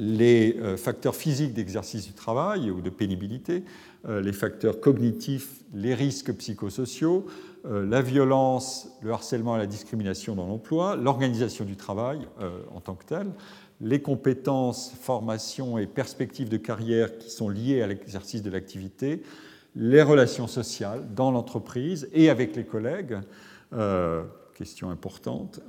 [0.00, 3.62] les euh, facteurs physiques d'exercice du travail ou de pénibilité,
[4.08, 7.26] euh, les facteurs cognitifs, les risques psychosociaux,
[7.66, 12.18] la violence, le harcèlement et la discrimination dans l'emploi, l'organisation du travail
[12.74, 13.26] en tant que tel,
[13.80, 19.22] les compétences, formations et perspectives de carrière qui sont liées à l'exercice de l'activité,
[19.76, 23.16] les relations sociales dans l'entreprise et avec les collègues,
[24.54, 25.62] question importante,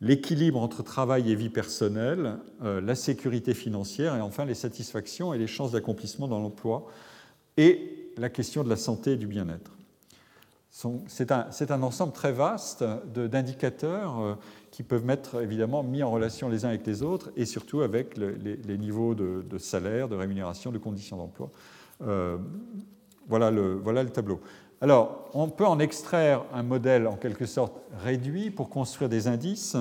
[0.00, 5.38] l'équilibre entre travail et vie personnelle, euh, la sécurité financière et enfin les satisfactions et
[5.38, 6.86] les chances d'accomplissement dans l'emploi
[7.56, 9.72] et la question de la santé et du bien-être.
[11.08, 12.84] C'est un, ensemble très vaste
[13.14, 14.34] d'indicateurs euh,
[14.70, 18.16] qui peuvent être évidemment mis en relation les uns avec les autres et surtout avec
[18.16, 21.50] les, niveaux de, salaire, de rémunération, de conditions d'emploi.
[22.02, 22.38] Euh,
[23.26, 24.40] voilà, le, voilà le tableau.
[24.80, 27.72] Alors, on peut en extraire un modèle en quelque sorte
[28.04, 29.76] réduit pour construire des indices.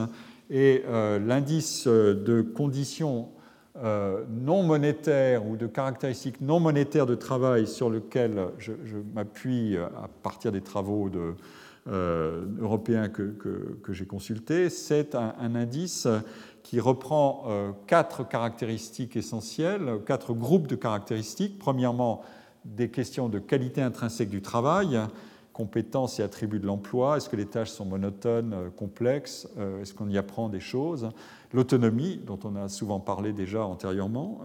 [0.50, 3.30] Et euh, l'indice de conditions
[3.84, 8.72] euh, non monétaires ou de caractéristiques non monétaires de travail sur lequel je,
[9.14, 11.12] m'appuie à partir des travaux
[11.88, 13.36] euh, européens que,
[13.90, 16.08] j'ai consultés, c'est un, indice
[16.64, 17.46] qui reprend
[17.86, 21.60] quatre caractéristiques essentielles, quatre groupes de caractéristiques.
[21.60, 22.24] Premièrement,
[22.76, 25.00] des questions de qualité intrinsèque du travail,
[25.58, 29.92] compétences et attributs de l'emploi, est-ce que les tâches sont monotones, euh, complexes, euh, est-ce
[29.96, 31.10] qu'on y apprend des choses,
[31.52, 34.42] l'autonomie, dont on a souvent parlé déjà antérieurement,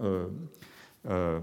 [1.05, 1.39] euh,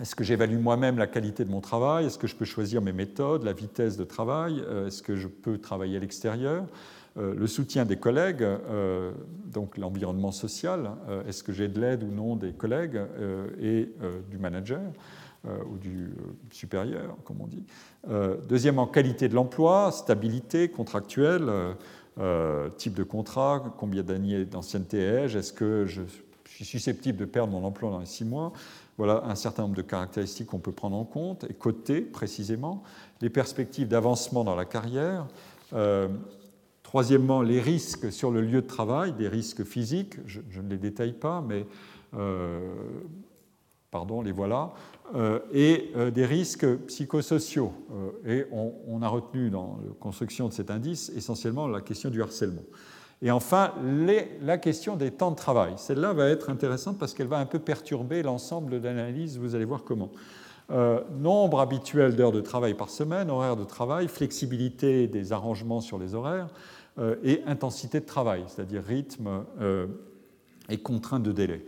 [0.00, 2.94] est-ce que j'évalue moi-même la qualité de mon travail, est-ce que je peux choisir mes
[2.94, 6.64] méthodes, la vitesse de travail, est-ce que je peux travailler à l'extérieur,
[7.16, 8.46] le soutien des collègues,
[9.46, 10.92] donc l'environnement social,
[11.26, 13.00] est-ce que j'ai de l'aide ou non des collègues
[13.60, 13.92] et
[14.30, 14.82] du manager?
[15.44, 17.64] Ou du euh, supérieur, comme on dit.
[18.08, 21.50] Euh, deuxièmement, qualité de l'emploi, stabilité contractuelle,
[22.76, 26.02] type de contrat, combien d'années d'ancienneté ai-je, est-ce que je
[26.44, 28.52] suis susceptible de perdre mon emploi dans les six mois?
[28.96, 32.82] Voilà un certain nombre de caractéristiques qu'on peut prendre en compte et coter précisément.
[33.20, 35.28] Les perspectives d'avancement dans la carrière.
[36.82, 40.16] troisièmement, les risques sur le lieu de travail, des risques physiques.
[40.26, 41.66] Je, ne les détaille pas, mais
[43.90, 44.72] pardon, les voilà.
[45.14, 47.72] Euh, et euh, des risques psychosociaux.
[48.26, 52.22] Euh, et on, a retenu dans la construction de cet indice essentiellement la question du
[52.22, 52.64] harcèlement.
[53.22, 53.72] Et enfin,
[54.42, 55.72] la question des temps de travail.
[55.76, 59.64] Celle-là va être intéressante parce qu'elle va un peu perturber l'ensemble de l'analyse, vous allez
[59.64, 60.12] voir comment.
[61.18, 66.14] nombre habituel d'heures de travail par semaine, horaire de travail, flexibilité des arrangements sur les
[66.14, 66.46] horaires
[67.24, 69.42] et intensité de travail, c'est-à-dire rythme
[70.68, 71.64] et contrainte de délai.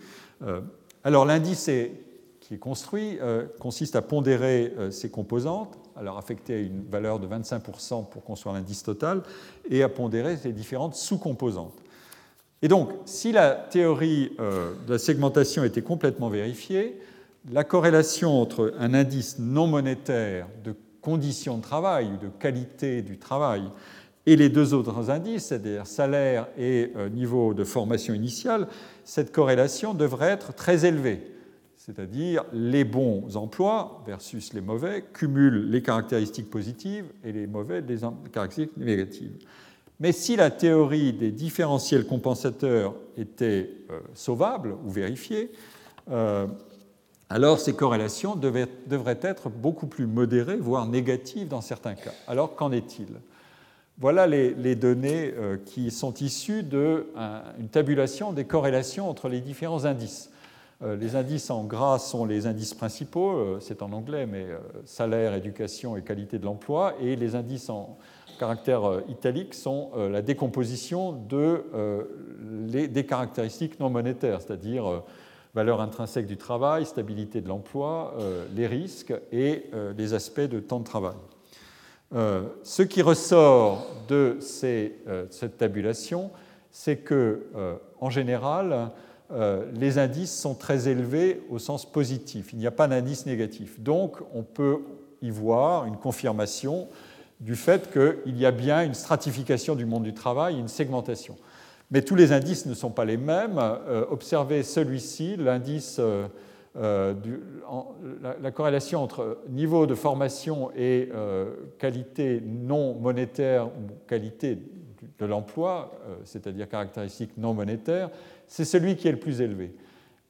[1.03, 2.10] alors l'indice est
[2.51, 7.21] qui est construit euh, consiste à pondérer euh, ces composantes, à leur affecter une valeur
[7.21, 9.23] de 25% pour construire l'indice total,
[9.71, 11.81] et à pondérer ces différentes sous-composantes.
[12.61, 16.99] Et donc, si la théorie euh, de la segmentation était complètement vérifiée,
[17.53, 23.17] la corrélation entre un indice non monétaire de conditions de travail ou de qualité du
[23.17, 23.63] travail
[24.27, 28.67] et les deux autres indices, c'est-à-dire salaire et niveau de formation initiale,
[29.05, 31.23] cette corrélation devrait être très élevée
[31.81, 37.97] c'est-à-dire les bons emplois versus les mauvais, cumulent les caractéristiques positives et les mauvais les
[38.31, 39.33] caractéristiques négatives.
[39.99, 45.53] Mais si la théorie des différentiels compensateurs était euh, sauvable ou vérifiée,
[46.11, 46.47] euh,
[47.31, 52.13] alors ces corrélations devraient être beaucoup plus modérées, voire négatives dans certains cas.
[52.29, 53.09] Alors qu'en est-il?
[53.97, 60.31] Voilà les, données euh, qui sont issues d'une tabulation des corrélations entre les différents indices.
[60.83, 64.59] Euh, les indices en gras sont les indices principaux, euh, c'est en anglais, mais euh,
[64.87, 66.95] salaire, éducation et qualité de l'emploi.
[67.03, 67.99] Et les indices en
[68.39, 71.63] caractères italiques sont la décomposition de,
[72.71, 75.03] des caractéristiques non monétaires, c'est-à-dire
[75.53, 78.15] valeur intrinsèque du travail, stabilité de l'emploi,
[78.57, 81.19] les risques et les aspects de temps de travail.
[82.63, 86.31] ce qui ressort de cette tabulation,
[86.73, 87.43] c'est que,
[88.01, 88.91] en général,
[89.75, 92.53] les indices sont très élevés au sens positif.
[92.53, 93.79] Il n'y a pas d'indice négatif.
[93.81, 94.81] Donc, on peut
[95.23, 96.89] y voir une confirmation
[97.39, 101.37] du fait qu'il y a bien une stratification du monde du travail, une segmentation.
[101.91, 103.59] Mais tous les indices ne sont pas les mêmes.
[103.59, 107.15] Euh, observez celui-ci, l'indice, euh,
[108.23, 111.11] la, corrélation entre niveau de formation et
[111.79, 114.59] qualité non monétaire ou qualité
[115.19, 115.91] de l'emploi,
[116.25, 118.11] c'est-à-dire caractéristiques non monétaires,
[118.51, 119.73] c'est celui qui est le plus élevé.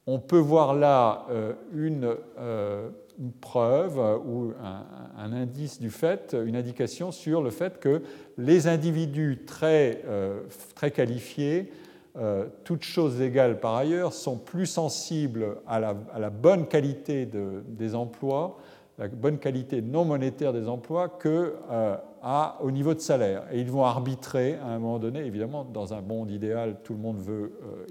[0.05, 4.53] On peut voir là euh, euh, une, preuve ou
[5.17, 8.03] un, indice du fait, une indication sur le fait que
[8.37, 10.41] les individus très, euh,
[10.75, 11.71] très qualifiés,
[12.65, 18.57] toutes choses égales par ailleurs, sont plus sensibles à la, bonne qualité des emplois,
[18.97, 21.53] la bonne qualité non monétaire des emplois que
[22.61, 23.43] au niveau de salaire.
[23.51, 26.99] Et ils vont arbitrer à un moment donné, évidemment, dans un monde idéal, tout le
[26.99, 27.85] monde veut, euh,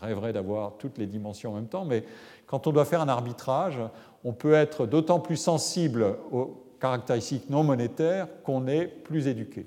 [0.00, 2.04] rêverait d'avoir toutes les dimensions en même temps, mais
[2.46, 3.78] quand on doit faire un arbitrage,
[4.24, 9.66] on peut être d'autant plus sensible aux caractéristiques non monétaires qu'on est plus éduqué.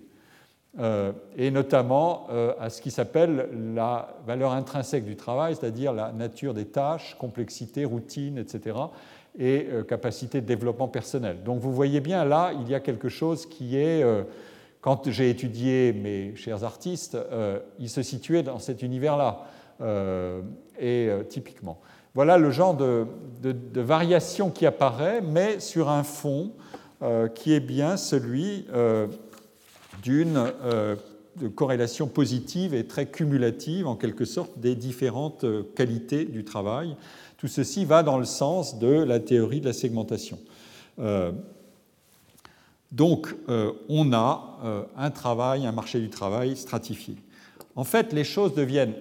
[0.80, 6.12] Euh, et notamment euh, à ce qui s'appelle la valeur intrinsèque du travail, c'est-à-dire la
[6.12, 8.78] nature des tâches, complexité, routine, etc
[9.38, 11.44] et euh, capacité de développement personnel.
[11.44, 14.04] Donc vous voyez bien là, il y a quelque chose qui est,
[14.82, 17.18] quand j'ai étudié mes chers artistes,
[17.80, 19.42] ils se situaient dans cet univers-là,
[20.80, 21.80] et typiquement.
[22.14, 23.08] Voilà le genre de,
[23.42, 26.52] de, variation qui apparaît, mais sur un fond
[27.34, 28.68] qui est bien celui
[30.04, 30.52] d'une
[31.56, 36.96] corrélation positive et très cumulative, en quelque sorte, des différentes qualités du travail
[37.44, 40.40] tout ceci va dans le sens de la théorie de la segmentation.
[41.00, 41.34] Euh,
[42.90, 47.18] donc, euh, on a euh, un travail, un marché du travail stratifié.
[47.76, 48.94] En fait, les choses deviennent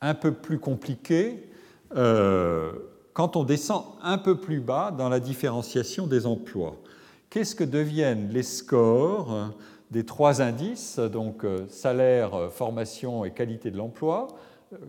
[0.00, 1.50] un peu plus compliquées
[1.92, 6.76] quand on descend un peu plus bas dans la différenciation des emplois.
[7.30, 9.50] Qu'est-ce que deviennent les scores
[9.90, 14.28] des trois indices, donc salaire, formation et qualité de l'emploi,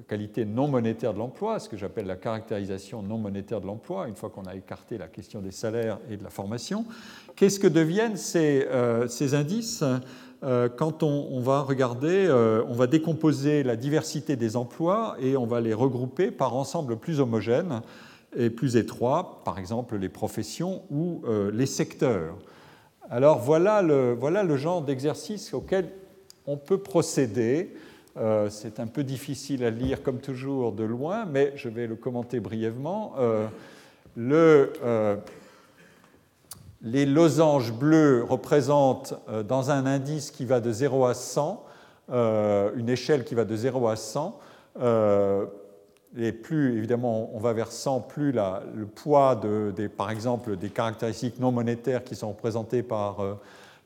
[0.07, 4.15] qualité non monétaire de l'emploi, ce que j'appelle la caractérisation non monétaire de l'emploi, une
[4.15, 6.85] fois qu'on a écarté la question des salaires et de la formation.
[7.35, 9.83] Qu'est-ce que deviennent ces, euh, indices
[10.43, 15.45] euh, quand on, va regarder, euh, on va décomposer la diversité des emplois et on
[15.45, 17.81] va les regrouper par ensemble plus homogène
[18.35, 22.37] et plus étroit, par exemple les professions ou les secteurs?
[23.13, 25.89] Alors voilà le, genre d'exercice auquel
[26.47, 27.75] on peut procéder
[28.17, 31.95] euh, c'est un peu difficile à lire, comme toujours, de loin, mais je vais le
[31.95, 33.13] commenter brièvement.
[33.19, 33.47] Euh,
[34.17, 35.15] euh,
[36.81, 39.13] les losanges bleus représentent,
[39.47, 41.65] dans un indice qui va de 0 à 100,
[42.09, 44.39] une échelle qui va de 0 à 100,
[46.17, 49.39] et plus, évidemment, on va vers 100, plus le poids,
[49.75, 53.21] des, par exemple, des caractéristiques non monétaires qui sont représentées par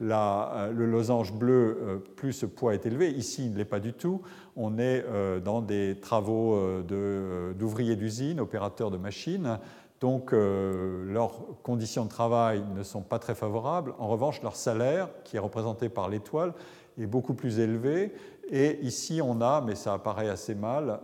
[0.01, 3.11] euh, le losange bleu, euh, plus ce poids est élevé.
[3.11, 4.21] Ici, il ne l'est pas du tout.
[4.55, 9.59] On est euh, dans des travaux d'ouvriers d'usine, opérateurs de machines.
[10.01, 13.93] Donc, leurs conditions de travail ne sont pas très favorables.
[13.97, 16.53] En revanche, leur salaire, qui est représenté par l'étoile,
[16.99, 18.13] est beaucoup plus élevé.
[18.51, 20.99] Et ici, on a, mais ça apparaît assez mal,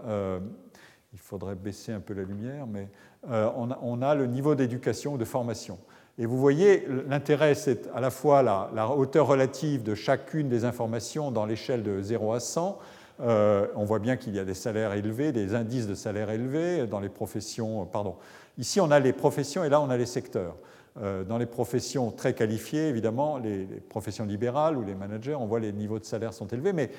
[1.14, 2.88] il faudrait baisser un peu la lumière, mais
[3.30, 5.78] on a le niveau d'éducation ou de formation.
[6.18, 11.32] Et vous voyez, l'intérêt, c'est à la fois la, hauteur relative de chacune des informations
[11.32, 12.78] dans l'échelle de 0 à 100.
[13.22, 16.86] Euh, on voit bien qu'il y a des salaires élevés, des indices de salaires élevés
[16.88, 17.86] dans les professions.
[17.86, 18.16] Pardon.
[18.58, 20.56] Ici, on a les professions et là, on a les secteurs.
[21.02, 25.60] Euh, dans les professions très qualifiées, évidemment, les, professions libérales ou les managers, on voit
[25.60, 26.74] les niveaux de salaire sont élevés.
[26.74, 26.92] Mais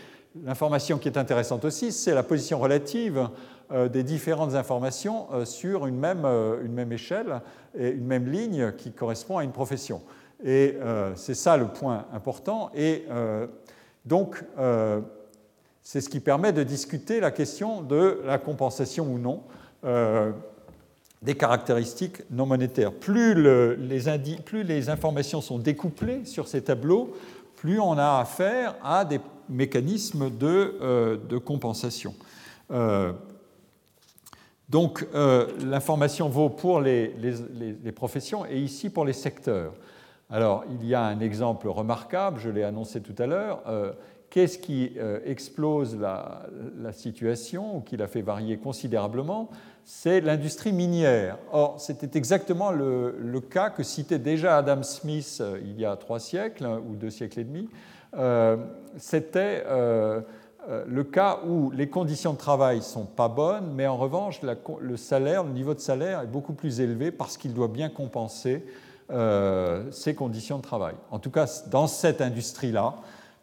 [0.44, 3.28] l'information qui est intéressante aussi, c'est la position relative
[3.70, 7.42] euh, des différentes informations sur une même, une même échelle
[7.78, 10.00] et une même ligne qui correspond à une profession.
[10.44, 12.70] Et euh, c'est ça le point important.
[12.74, 13.46] Et euh,
[14.04, 15.00] donc, euh,
[15.82, 19.42] c'est ce qui permet de discuter la question de la compensation ou non
[21.22, 22.92] des caractéristiques non monétaires.
[22.92, 27.14] Plus, les informations sont découplées sur ces tableaux,
[27.56, 32.14] plus on a affaire à des mécanismes de, de compensation.
[34.72, 37.12] Donc euh, l'information vaut pour les,
[37.94, 39.74] professions et ici pour les secteurs.
[40.30, 43.62] Alors, il y a un exemple remarquable, je l'ai annoncé tout à l'heure.
[44.30, 44.92] Qu'est-ce qui
[45.26, 49.50] explose la, situation ou qui la fait varier considérablement?
[49.84, 51.38] C'est l'industrie minière.
[51.52, 56.66] Or, c'était exactement le, cas que citait déjà Adam Smith il y a trois siècles
[56.88, 57.68] ou deux siècles et demi.
[58.96, 59.64] C'était
[60.68, 64.40] euh, le cas où les conditions de travail ne sont pas bonnes, mais en revanche,
[64.42, 68.64] le salaire, le niveau de salaire est beaucoup plus élevé parce qu'il doit bien compenser
[69.10, 70.94] euh, ces conditions de travail.
[71.10, 72.94] En tout cas, dans cette industrie-là,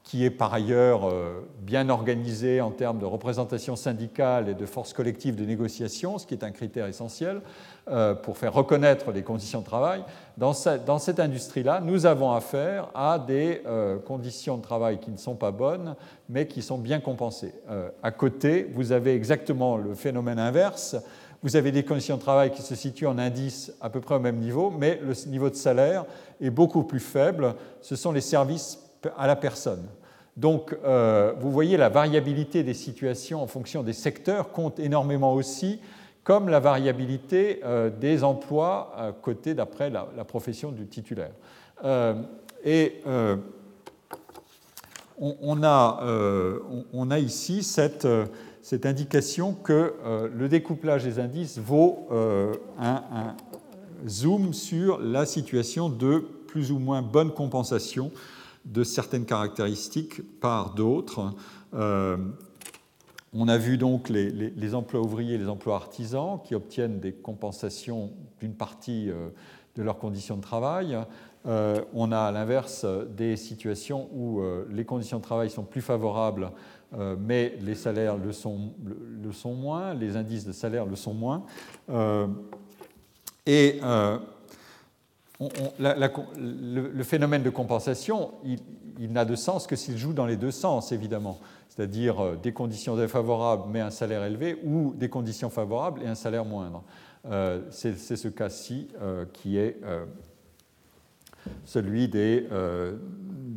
[0.10, 4.92] qui est par ailleurs euh, bien organisée en termes de représentation syndicale et de force
[4.92, 7.42] collective de négociation, ce qui est un critère essentiel,
[7.92, 10.04] euh, pour faire reconnaître les conditions de travail,
[10.36, 15.36] dans, cette industrie-là, nous avons affaire à des euh, conditions de travail qui ne sont
[15.36, 15.96] pas bonnes,
[16.28, 17.54] mais qui sont bien compensées.
[18.02, 20.96] À côté, vous avez exactement le phénomène inverse.
[21.44, 24.20] Vous avez des conditions de travail qui se situent en indice à peu près au
[24.20, 26.06] même niveau, mais le niveau de salaire
[26.42, 27.54] est beaucoup plus faible.
[27.82, 28.80] Ce sont les services
[29.16, 29.86] à la personne.
[30.40, 30.76] Donc,
[31.40, 35.80] vous voyez, la variabilité des situations en fonction des secteurs compte énormément aussi
[36.30, 41.32] comme la variabilité euh, des emplois euh, cotés d'après la, profession du titulaire.
[41.84, 42.14] Euh,
[42.64, 43.02] et
[45.18, 48.06] on, a, ici cette,
[48.84, 49.96] indication que
[50.32, 52.10] le découplage des indices vaut
[52.78, 53.36] un,
[54.08, 58.12] zoom sur la situation de plus ou moins bonne compensation
[58.70, 61.34] de certaines caractéristiques par d'autres.
[63.32, 68.56] On a vu donc les, emplois ouvriers les emplois artisans qui obtiennent des compensations d'une
[68.56, 69.30] partie euh,
[69.76, 70.98] de leurs conditions de travail.
[71.46, 75.82] Euh, on a à l'inverse des situations où euh, les conditions de travail sont plus
[75.82, 76.52] favorables,
[77.20, 78.74] mais les salaires le sont,
[79.46, 81.44] moins, les indices de salaire le sont moins.
[85.40, 90.92] Le, phénomène de compensation, il n'a de sens que s'il joue dans les deux sens,
[90.92, 91.40] évidemment
[91.80, 96.16] c'est-à-dire euh, des conditions défavorables mais un salaire élevé, ou des conditions favorables et un
[96.16, 96.84] salaire moindre.
[97.26, 99.80] Euh, c'est ce cas-ci euh, qui est
[101.64, 102.48] celui des,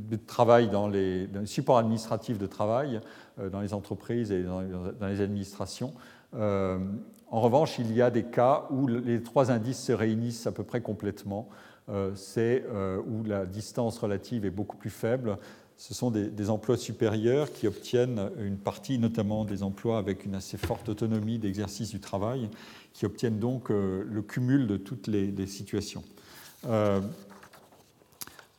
[0.08, 3.00] du travail dans les, supports administratifs de travail
[3.50, 5.92] dans les entreprises et dans, les administrations.
[7.32, 10.62] En revanche, il y a des cas où les trois indices se réunissent à peu
[10.62, 11.48] près complètement.
[12.14, 12.64] C'est
[13.08, 15.38] où la distance relative est beaucoup plus faible
[15.82, 20.56] ce sont des, emplois supérieurs qui obtiennent une partie, notamment des emplois avec une assez
[20.56, 22.48] forte autonomie d'exercice du travail,
[22.92, 26.04] qui obtiennent donc euh, le cumul de toutes les, situations.
[26.68, 27.00] Euh,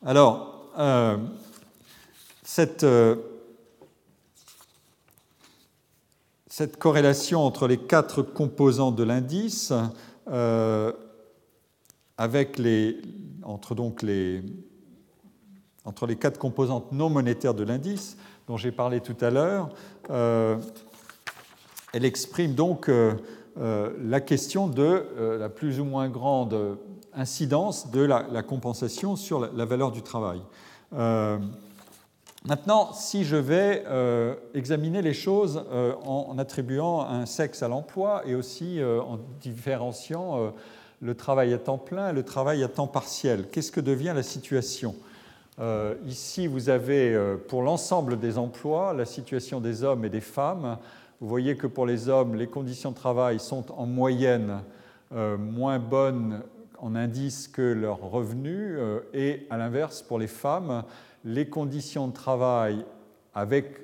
[0.04, 1.16] alors, euh,
[2.42, 2.84] cette,
[6.56, 9.72] cette, corrélation entre les quatre composants de l'indice,
[12.16, 13.02] avec les,
[13.42, 14.42] entre donc les,
[15.84, 19.70] entre les quatre composantes non monétaires de l'indice dont j'ai parlé tout à l'heure,
[20.10, 20.56] euh,
[21.92, 23.14] elle exprime donc euh,
[23.58, 25.06] euh, la question de
[25.38, 26.78] la plus ou moins grande
[27.14, 30.40] incidence de la, compensation sur la, valeur du travail.
[32.46, 33.84] Maintenant, si je vais
[34.52, 35.64] examiner les choses
[36.04, 40.52] en, attribuant un sexe à l'emploi et aussi en différenciant
[41.00, 44.22] le travail à temps plein et le travail à temps partiel, qu'est-ce que devient la
[44.22, 44.94] situation?
[45.60, 50.20] Euh, ici, vous avez euh, pour l'ensemble des emplois la situation des hommes et des
[50.20, 50.78] femmes.
[51.20, 54.62] Vous voyez que pour les hommes, les conditions de travail sont en moyenne
[55.14, 56.42] euh, moins bonnes
[56.78, 58.76] en indice que leurs revenus,
[59.14, 60.82] et à l'inverse, pour les femmes,
[61.24, 62.84] les conditions de travail
[63.34, 63.80] avec,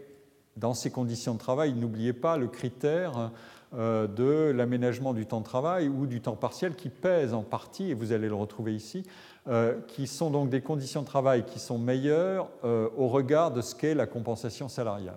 [0.56, 3.30] dans ces conditions de travail, n'oubliez pas le critère
[3.72, 7.94] de l'aménagement du temps de travail ou du temps partiel qui pèse en partie, et
[7.94, 9.04] vous allez le retrouver ici,
[9.48, 13.62] euh, qui sont donc des conditions de travail qui sont meilleures euh, au regard de
[13.62, 15.16] ce qu'est la compensation salariale.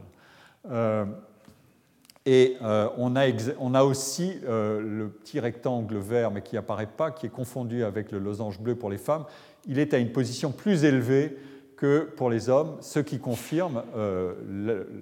[0.72, 1.04] Euh,
[2.26, 2.56] et
[2.98, 3.26] on a,
[3.60, 8.14] on, a, aussi le petit rectangle vert, mais qui n'apparaît pas, qui est confondu avec
[8.14, 9.26] le losange bleu pour les femmes.
[9.68, 11.38] Il est à une position plus élevée
[11.76, 13.84] que pour les hommes, ce qui confirme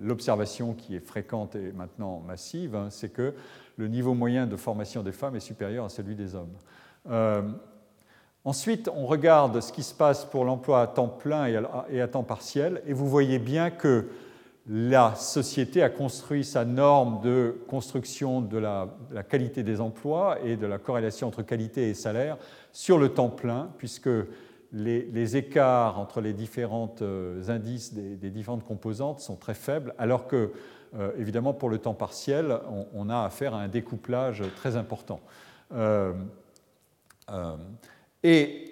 [0.01, 3.33] l'observation qui est fréquente et maintenant massive, hein, c'est que
[3.77, 6.55] le niveau moyen de formation des femmes est supérieur à celui des hommes.
[8.43, 11.45] Ensuite, on regarde ce qui se passe pour l'emploi à temps plein
[11.89, 14.07] et à temps partiel, et vous voyez bien que
[14.67, 18.87] la société a construit sa norme de construction de la,
[19.29, 22.37] qualité des emplois et de la corrélation entre qualité et salaire
[22.71, 24.09] sur le temps plein, puisque
[24.73, 30.51] les, écarts entre les différents euh, indices des, différentes composantes sont très faibles, alors que,
[30.97, 32.57] euh, évidemment, pour le temps partiel,
[32.93, 35.19] on, a affaire à un découplage très important.
[35.73, 36.13] Euh,
[38.23, 38.67] et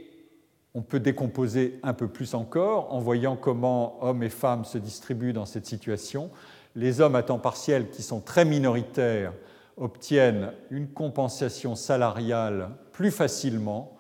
[0.74, 5.34] on peut décomposer un peu plus encore en voyant comment hommes et femmes se distribuent
[5.34, 6.30] dans cette situation.
[6.76, 9.34] Les hommes à temps partiel, qui sont très minoritaires,
[9.78, 13.99] obtiennent une compensation salariale plus facilement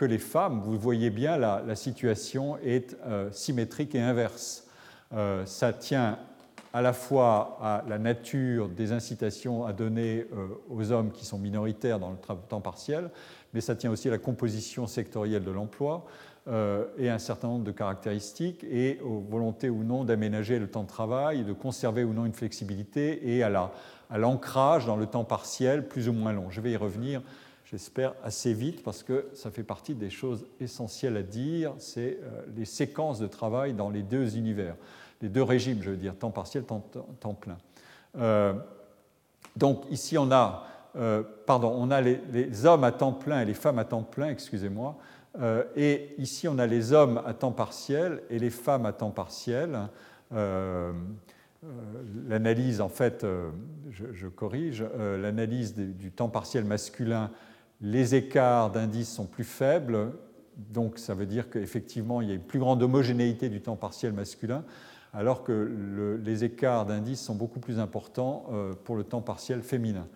[0.00, 0.62] que les femmes.
[0.64, 4.66] Vous voyez bien, la, situation est euh, symétrique et inverse.
[5.12, 6.18] Euh, ça tient
[6.72, 11.38] à la fois à la nature des incitations à donner euh, aux hommes qui sont
[11.38, 12.16] minoritaires dans le
[12.48, 13.10] temps partiel,
[13.52, 16.06] mais ça tient aussi à la composition sectorielle de l'emploi
[16.98, 20.82] et à un certain nombre de caractéristiques et aux volontés ou non d'aménager le temps
[20.82, 23.50] de travail, de conserver ou non une flexibilité et à
[24.18, 26.50] l'ancrage dans le temps partiel plus ou moins long.
[26.50, 27.20] Je vais y revenir,
[27.70, 32.42] j'espère, assez vite parce que ça fait partie des choses essentielles à dire, c'est euh,
[32.56, 34.74] les séquences de travail dans les deux univers,
[35.22, 37.58] les deux régimes, je veux dire, temps partiel, temps, plein.
[38.18, 38.54] Euh,
[39.56, 40.66] donc ici, on a
[40.96, 44.30] euh, pardon, on a les, hommes à temps plein et les femmes à temps plein,
[44.30, 44.96] excusez-moi,
[45.76, 49.78] et ici on a les hommes à temps partiel et les femmes à temps partiel.
[52.28, 53.24] L'analyse, en fait,
[53.90, 57.30] je, corrige, l'analyse du temps partiel masculin,
[57.80, 60.12] les écarts d'indices sont plus faibles,
[60.56, 64.12] donc ça veut dire qu'effectivement il y a une plus grande homogénéité du temps partiel
[64.12, 64.64] masculin,
[65.12, 68.46] alors que les écarts d'indices sont beaucoup plus importants
[68.84, 70.06] pour le temps partiel féminin.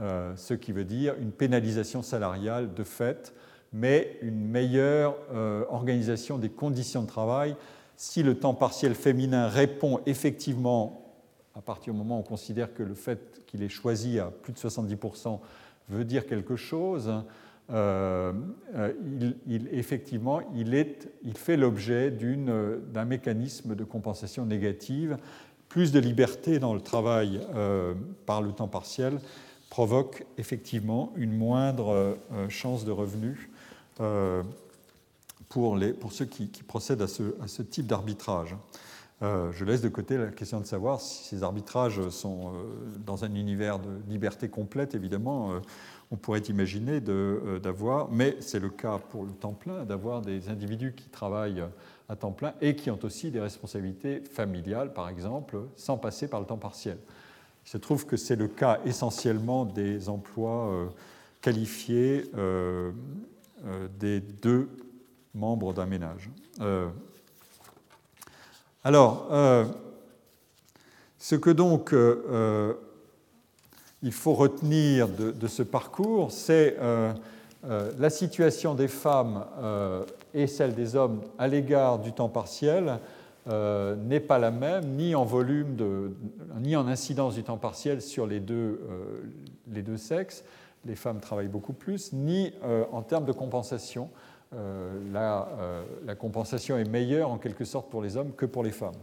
[0.00, 3.34] Euh, ce qui veut dire une pénalisation salariale de fait,
[3.72, 7.54] mais une meilleure euh, organisation des conditions de travail.
[7.96, 11.12] Si le temps partiel féminin répond effectivement,
[11.54, 14.54] à partir du moment où on considère que le fait qu'il ait choisi à plus
[14.54, 15.38] de 70%
[15.90, 17.12] veut dire quelque chose,
[17.70, 18.32] euh,
[19.46, 25.18] il, effectivement, il, est, il fait l'objet d'un mécanisme de compensation négative,
[25.68, 27.40] plus de liberté dans le travail
[28.26, 29.20] par le temps partiel
[29.70, 33.50] provoque effectivement une moindre euh, chance de revenu
[34.00, 34.42] euh,
[35.48, 38.56] pour, les, pour ceux qui, procèdent à ce, type d'arbitrage.
[39.22, 42.52] Euh, je laisse de côté la question de savoir si ces arbitrages sont
[43.04, 45.52] dans un univers de liberté complète, évidemment,
[46.10, 50.94] on pourrait imaginer d'avoir, mais c'est le cas pour le temps plein, d'avoir des individus
[50.94, 51.64] qui travaillent
[52.10, 56.40] à temps plein et qui ont aussi des responsabilités familiales, par exemple, sans passer par
[56.40, 56.98] le temps partiel.
[57.64, 60.86] Il se trouve que c'est le cas essentiellement des emplois euh,
[61.40, 62.90] qualifiés euh,
[63.64, 64.68] euh, des deux
[65.34, 66.30] membres d'un ménage.
[68.84, 69.28] Alors,
[71.18, 71.94] ce que donc
[74.02, 76.76] il faut retenir de, ce parcours, c'est
[77.98, 79.44] la situation des femmes
[80.34, 82.98] et celle des hommes à l'égard du temps partiel
[83.48, 85.76] euh, n'est pas la même, ni en volume,
[86.58, 88.80] ni en incidence du temps partiel sur les deux,
[89.70, 90.44] euh, sexes,
[90.84, 94.10] les femmes travaillent beaucoup plus, ni euh, en termes de compensation.
[94.52, 95.48] La,
[96.04, 98.96] la, compensation est meilleure en quelque sorte pour les hommes que pour les femmes.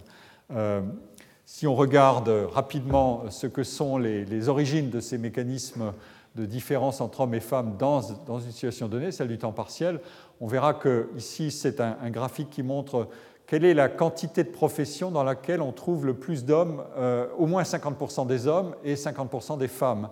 [1.46, 5.94] si on regarde rapidement ce que sont les, origines de ces mécanismes
[6.38, 10.00] de différence entre hommes et femmes dans, une situation donnée, celle du temps partiel,
[10.40, 13.08] on verra que ici c'est un, graphique qui montre
[13.48, 17.48] quelle est la quantité de professions dans laquelle on trouve le plus d'hommes, euh, au
[17.48, 20.10] moins 50% des hommes et 50% des femmes.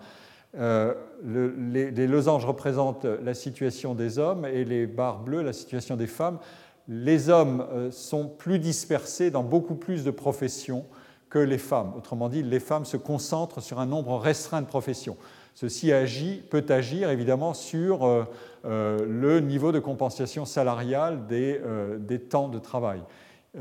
[0.58, 0.94] Euh,
[1.24, 6.40] les, losanges représentent la situation des hommes et les barres bleues la situation des femmes.
[6.88, 10.86] Les hommes euh, sont plus dispersés dans beaucoup plus de professions
[11.30, 11.94] que les femmes.
[11.98, 15.18] Autrement dit, les femmes se concentrent sur un nombre restreint de professions.
[15.56, 18.28] Ceci agit, peut agir évidemment sur
[18.66, 23.02] le niveau de compensation salariale des, temps de travail.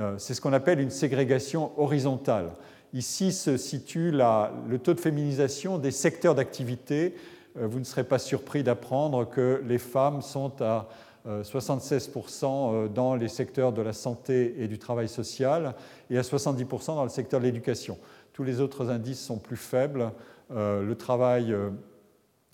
[0.01, 2.53] Euh, c'est ce qu'on appelle une ségrégation horizontale.
[2.95, 7.17] Ici se situe le taux de féminisation des secteurs d'activité.
[7.59, 10.89] Euh, vous ne serez pas surpris d'apprendre que les femmes sont à
[11.27, 15.75] 76% euh, dans les secteurs de la santé et du travail social
[16.09, 17.99] et à 70% dans le secteur de l'éducation.
[18.33, 20.13] Tous les autres indices sont plus faibles.
[20.51, 21.57] Le travail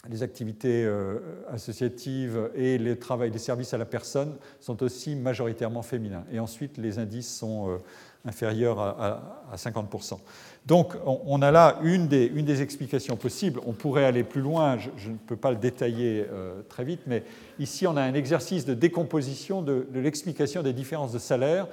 [0.09, 1.19] les activités euh,
[1.49, 6.25] associatives et le travail des services à la personne sont aussi majoritairement féminins.
[6.33, 7.79] Et ensuite, les indices sont
[8.25, 10.19] inférieurs à, 50%.
[10.67, 13.61] Donc, on, a là une des, explications possibles.
[13.67, 17.25] On pourrait aller plus loin, je, ne peux pas le détailler euh, très vite, mais
[17.59, 21.67] ici, on a un exercice de décomposition de, l'explication des différences de salaire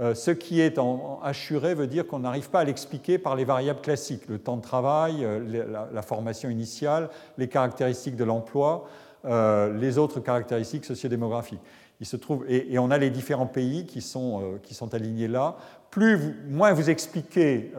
[0.00, 3.44] euh, ce qui est en, assuré veut dire qu'on n'arrive pas à l'expliquer par les
[3.44, 8.88] variables classiques, le temps de travail, euh, la, formation initiale, les caractéristiques de l'emploi,
[9.24, 11.60] les autres caractéristiques sociodémographiques.
[12.00, 14.58] Il se trouve, et, on a les différents pays qui sont
[14.92, 15.56] alignés là.
[15.94, 16.18] Plus
[16.48, 17.70] moins vous expliquez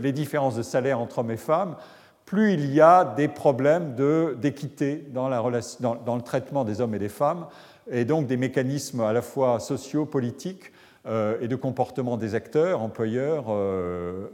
[0.00, 1.76] les différences de salaire entre hommes et femmes,
[2.24, 3.94] plus il y a des problèmes
[4.40, 7.46] d'équité dans, le traitement des hommes et des femmes
[7.88, 10.72] et donc des mécanismes à la fois sociaux, politiques
[11.06, 13.44] et de comportement des acteurs, employeurs,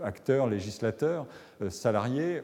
[0.03, 1.27] acteurs, législateurs,
[1.69, 2.41] salariés,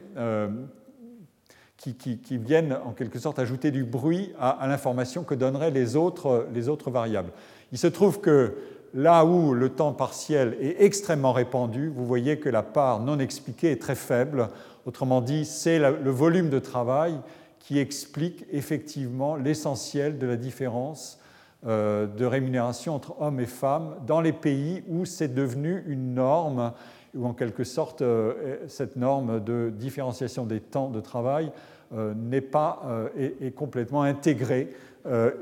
[1.77, 6.69] qui, viennent en quelque sorte ajouter du bruit à, l'information que donneraient les autres, les
[6.69, 7.31] autres variables.
[7.71, 8.53] Il se trouve que
[8.93, 13.71] là où le temps partiel est extrêmement répandu, vous voyez que la part non expliquée
[13.71, 14.49] est très faible.
[14.85, 17.17] Autrement dit, c'est le volume de travail
[17.59, 21.19] qui explique effectivement l'essentiel de la différence
[21.65, 26.73] euh, de rémunération entre hommes et femmes dans les pays où c'est devenu une norme,
[27.15, 31.53] où en quelque sorte euh, cette norme de différenciation des temps de travail
[31.93, 32.81] euh, n'est pas
[33.17, 34.69] est, complètement intégrée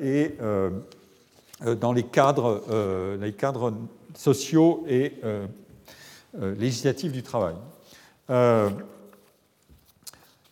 [0.01, 0.35] et
[1.79, 2.63] dans les cadres,
[3.19, 3.73] les cadres
[4.15, 5.13] sociaux et
[6.33, 7.55] législatifs du travail.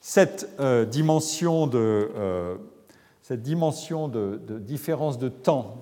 [0.01, 0.49] Cette
[0.89, 2.57] dimension de
[3.21, 5.77] cette dimension de, différence de temps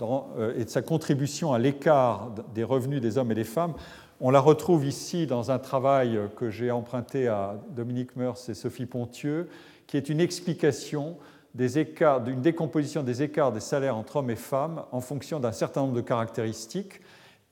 [0.57, 3.73] et de sa contribution à l'écart des revenus des hommes et des femmes,
[4.19, 8.85] on la retrouve ici dans un travail que j'ai emprunté à Dominique Meurs et Sophie
[8.85, 9.47] Pontieux,
[9.85, 11.17] qui est une explication
[11.55, 15.95] d'une décomposition des écarts des salaires entre hommes et femmes en fonction d'un certain nombre
[15.95, 17.01] de caractéristiques.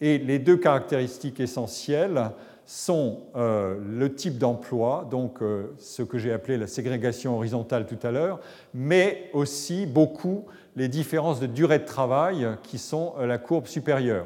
[0.02, 2.32] Et les deux caractéristiques essentielles
[2.66, 8.00] sont euh, le type d'emploi, donc euh, ce que j'ai appelé la ségrégation horizontale tout
[8.06, 8.40] à l'heure,
[8.74, 14.26] mais aussi beaucoup les différences de durée de travail qui sont euh, la courbe supérieure.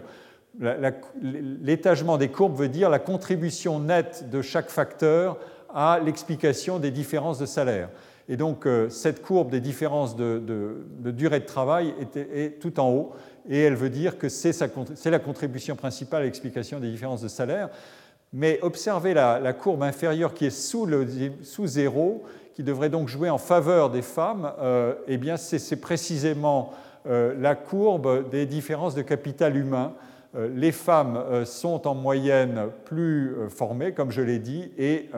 [1.21, 5.37] L'étagement des courbes veut dire la contribution nette de chaque facteur
[5.73, 7.89] à l'explication des différences de salaire.
[8.29, 10.41] Et donc cette courbe des différences de,
[11.03, 13.11] durée de travail est, tout en haut,
[13.49, 17.69] et elle veut dire que c'est la contribution principale à l'explication des différences de salaire.
[18.31, 20.87] Mais observez la, courbe inférieure qui est sous,
[21.65, 22.23] zéro,
[22.53, 26.73] qui devrait donc jouer en faveur des femmes, euh, eh bien c'est précisément
[27.07, 29.93] euh, la courbe des différences de capital humain.
[30.35, 35.09] Euh, les femmes sont en moyenne plus formées, comme je l'ai dit, et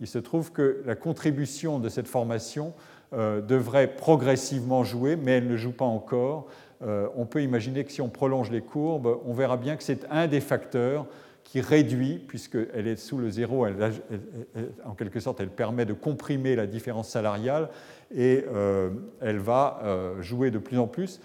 [0.00, 2.72] il se trouve que la contribution de cette formation
[3.12, 6.48] devrait progressivement jouer, mais elle ne joue pas encore.
[6.80, 10.26] on peut imaginer que si on prolonge les courbes, on verra bien que c'est un
[10.26, 11.06] des facteurs
[11.44, 13.66] qui réduit, puisqu'elle est sous le zéro,
[14.84, 17.68] en quelque sorte, elle permet de comprimer la différence salariale
[18.12, 18.90] et euh,
[19.20, 21.20] elle va euh, jouer de plus en plus,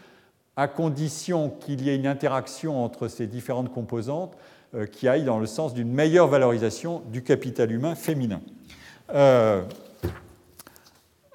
[0.55, 4.35] à condition qu'il y ait une interaction entre ces différentes composantes
[4.75, 8.41] euh, qui aille dans le sens d'une meilleure valorisation du capital humain féminin.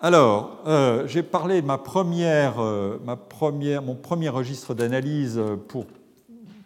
[0.00, 0.62] Alors,
[1.06, 2.56] j'ai parlé de ma première,
[3.04, 5.86] ma première, mon premier registre d'analyse pour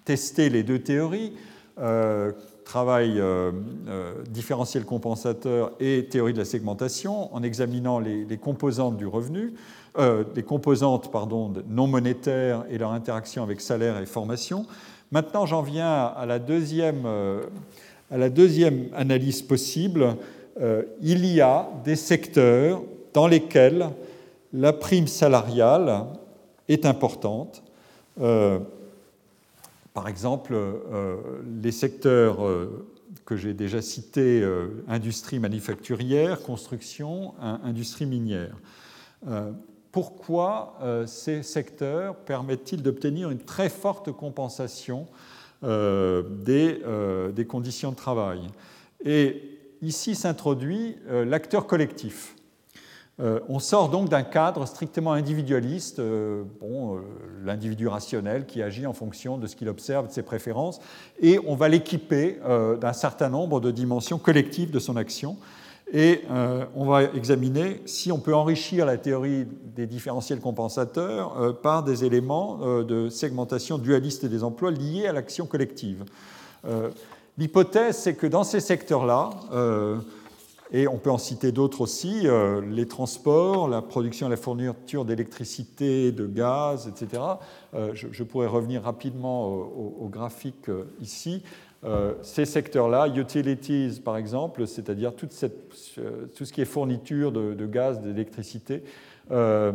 [0.05, 1.33] tester les deux théories.
[1.81, 2.33] Euh,
[2.65, 3.53] travail euh,
[3.89, 9.55] euh, différentiel compensateur et théorie de la segmentation, en examinant les, composantes du revenu,
[10.37, 14.67] les composantes pardon, non monétaires et leur interaction avec salaire et formation.
[15.13, 17.07] Maintenant, j'en viens à la deuxième,
[18.11, 20.17] à la deuxième analyse possible.
[21.01, 22.83] Il y a des secteurs
[23.15, 23.91] dans lesquels
[24.53, 26.07] la prime salariale
[26.69, 27.63] est importante
[29.99, 31.17] par exemple, euh,
[31.61, 32.87] les secteurs euh,
[33.25, 38.55] que j'ai déjà cités, euh, industrie manufacturière, construction, industrie minière.
[39.91, 45.09] Pourquoi ces secteurs permettent-ils d'obtenir une très forte compensation
[45.65, 46.81] des,
[47.49, 48.43] conditions de travail?
[49.83, 52.35] Ici s'introduit l'acteur collectif.
[53.20, 57.01] Euh, on sort donc d'un cadre strictement individualiste, euh, bon, euh,
[57.45, 60.81] l'individu rationnel qui agit en fonction de ce qu'il observe, de ses préférences,
[61.20, 62.39] et on va l'équiper
[62.81, 65.37] d'un certain nombre de dimensions collectives de son action.
[65.93, 66.22] Et
[66.76, 72.59] on va examiner si on peut enrichir la théorie des différentiels compensateurs par des éléments
[72.83, 76.05] de segmentation dualiste des emplois liés à l'action collective.
[77.39, 79.30] L'hypothèse, c'est que dans ces secteurs-là,
[80.70, 85.05] et on peut en citer d'autres aussi, euh, les transports, la production et la fourniture
[85.05, 87.22] d'électricité, de gaz, etc.
[87.74, 91.43] Euh, je, pourrais revenir rapidement au, graphique euh, ici.
[92.22, 98.82] ces secteurs-là, utilities par exemple, c'est-à-dire tout ce qui est fourniture de, gaz, d'électricité,
[99.30, 99.74] là,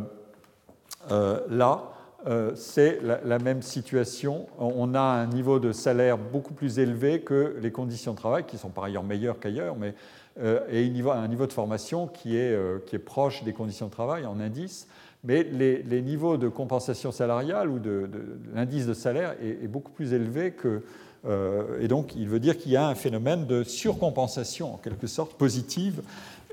[2.56, 4.48] c'est la, même situation.
[4.58, 8.58] On a un niveau de salaire beaucoup plus élevé que les conditions de travail, qui
[8.58, 9.94] sont par ailleurs meilleures qu'ailleurs, mais
[10.42, 13.92] euh, et un niveau de formation qui est, euh, qui est proche des conditions de
[13.92, 14.88] travail en indice,
[15.24, 18.10] mais les, niveaux de compensation salariale ou de,
[18.54, 20.84] l'indice de salaire est, beaucoup plus élevé que...
[21.26, 25.08] Euh, et donc, il veut dire qu'il y a un phénomène de surcompensation, en quelque
[25.08, 26.02] sorte, positive.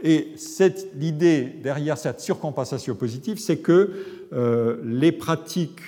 [0.03, 0.35] Et
[0.95, 3.93] l'idée derrière cette surcompensation positive, c'est que
[4.83, 5.81] les pratiques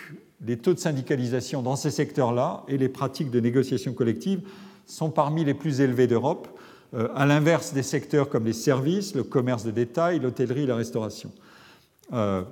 [0.47, 4.41] les taux de syndicalisation dans ces secteurs-là et les pratiques de négociation collective
[4.87, 6.49] sont parmi les plus élevés d'Europe,
[6.95, 11.31] euh, à l'inverse des secteurs comme les services, le commerce de détail, l'hôtellerie, la restauration.
[12.13, 12.43] Euh,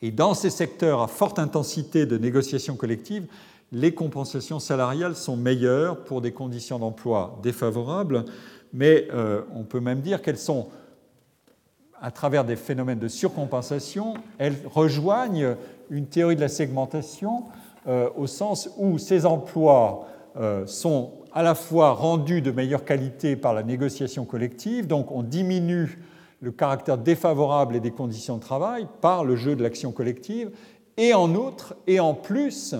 [0.00, 3.26] et dans ces secteurs à forte intensité de négociation collective,
[3.70, 8.24] les compensations salariales sont meilleures pour des conditions d'emploi défavorables,
[8.72, 10.68] mais euh, on peut même dire qu'elles sont,
[12.00, 15.56] à travers des phénomènes de surcompensation, elles rejoignent
[15.90, 17.44] une théorie de la segmentation
[18.16, 20.06] au sens où ces emplois
[20.66, 25.98] sont à la fois rendu de meilleure qualité par la négociation collective, donc on diminue
[26.40, 30.50] le caractère défavorable des conditions de travail par le jeu de l'action collective,
[30.96, 32.74] et en outre, et en plus,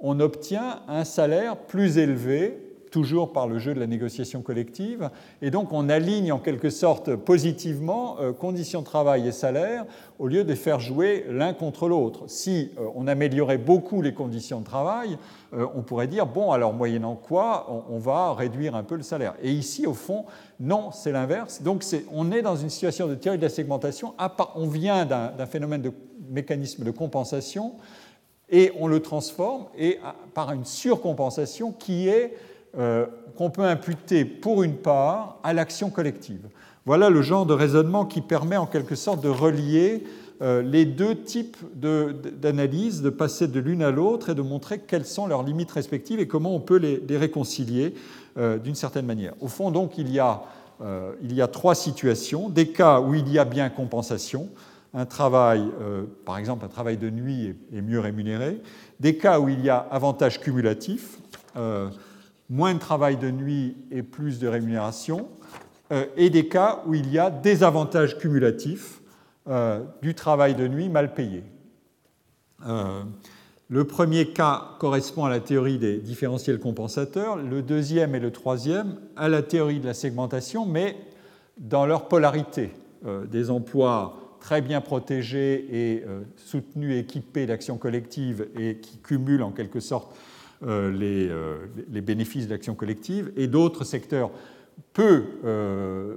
[0.00, 5.10] on obtient un salaire plus élevé toujours par le jeu de la négociation collective.
[5.42, 9.84] Et donc on aligne en quelque sorte positivement euh, conditions de travail et salaire
[10.18, 12.24] au lieu de faire jouer l'un contre l'autre.
[12.26, 15.18] Si euh, on améliorait beaucoup les conditions de travail,
[15.54, 19.34] euh, on pourrait dire, bon, alors moyennant quoi, on, va réduire un peu le salaire.
[19.42, 20.24] Et ici, au fond,
[20.60, 21.62] non, c'est l'inverse.
[21.62, 24.14] Donc on est dans une situation de théorie de la segmentation.
[24.54, 25.92] On vient d'un phénomène de
[26.30, 27.74] mécanisme de compensation
[28.50, 29.98] et on le transforme et
[30.34, 32.34] par une surcompensation qui est
[32.76, 36.48] euh, qu'on peut imputer pour une part à l'action collective.
[36.84, 40.04] Voilà le genre de raisonnement qui permet en quelque sorte de relier
[40.42, 45.06] euh, les deux types d'analyse, de, passer de l'une à l'autre et de montrer quelles
[45.06, 47.94] sont leurs limites respectives et comment on peut les, réconcilier
[48.36, 49.32] euh, d'une certaine manière.
[49.40, 50.42] Au fond, donc, il y, a,
[51.22, 52.50] il y, a, trois situations.
[52.50, 54.48] Des cas où il y a bien compensation,
[54.92, 55.62] un travail,
[56.24, 58.60] par exemple, un travail de nuit est, mieux rémunéré.
[59.00, 61.18] Des cas où il y a avantage cumulatif
[62.48, 65.28] moins de travail de nuit et plus de rémunération,
[65.92, 69.00] euh, et des cas où il y a des avantages cumulatifs
[69.48, 71.44] euh, du travail de nuit mal payé.
[72.66, 73.02] Euh,
[73.68, 78.96] le premier cas correspond à la théorie des différentiels compensateurs, le deuxième et le troisième
[79.16, 80.96] à la théorie de la segmentation, mais
[81.58, 82.70] dans leur polarité.
[83.30, 86.04] des emplois très bien protégés et
[86.36, 90.16] soutenus, équipés d'actions collectives et qui cumulent en quelque sorte
[90.66, 94.30] euh, euh, les, bénéfices de l'action collective, et d'autres secteurs
[94.92, 96.14] peu euh,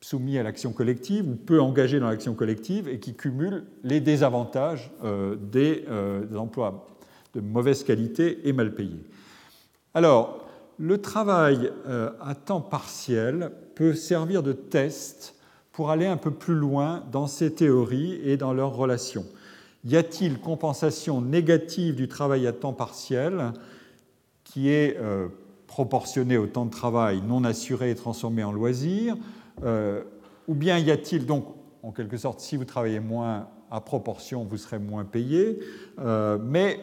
[0.00, 4.90] soumis à l'action collective ou peu engagés dans l'action collective et qui cumulent les désavantages
[5.52, 5.84] des,
[6.36, 6.86] emplois
[7.34, 9.02] de mauvaise qualité et mal payés.
[9.92, 10.46] Alors,
[10.78, 11.70] le travail
[12.20, 15.34] à temps partiel peut servir de test
[15.72, 19.24] pour aller un peu plus loin dans ces théories et dans leurs relations.
[19.84, 23.52] Y a-t-il compensation négative du travail à temps partiel
[24.44, 25.28] qui est euh,
[25.66, 29.16] proportionnée au temps de travail non assuré et transformé en loisir
[29.62, 30.02] euh,
[30.48, 31.46] Ou bien y a-t-il donc,
[31.82, 35.58] en quelque sorte, si vous travaillez moins à proportion, vous serez moins payé,
[35.98, 36.80] euh, mais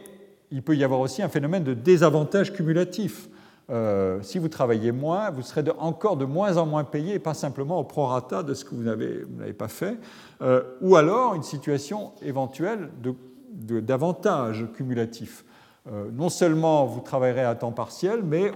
[0.52, 3.30] il peut y avoir aussi un phénomène de désavantage cumulatif.
[3.72, 7.34] Euh, si vous travaillez moins, vous serez encore de moins en moins payé, et pas
[7.34, 9.98] simplement au prorata de ce que vous n'avez pas fait,
[10.42, 12.90] euh, ou alors une situation éventuelle
[13.50, 15.46] d'avantage cumulatif.
[15.92, 18.52] Euh, non seulement vous travaillerez à temps partiel, mais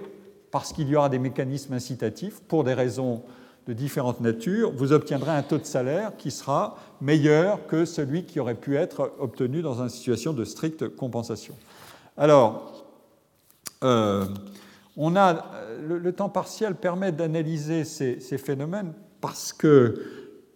[0.52, 3.24] parce qu'il y aura des mécanismes incitatifs, pour des raisons
[3.68, 8.40] de différentes natures, vous obtiendrez un taux de salaire qui sera meilleur que celui qui
[8.40, 11.56] aurait pu être obtenu dans une situation de stricte compensation.
[12.16, 12.86] Alors,
[14.98, 15.34] on euh,
[15.82, 20.02] le, temps partiel permet d'analyser ces, phénomènes parce que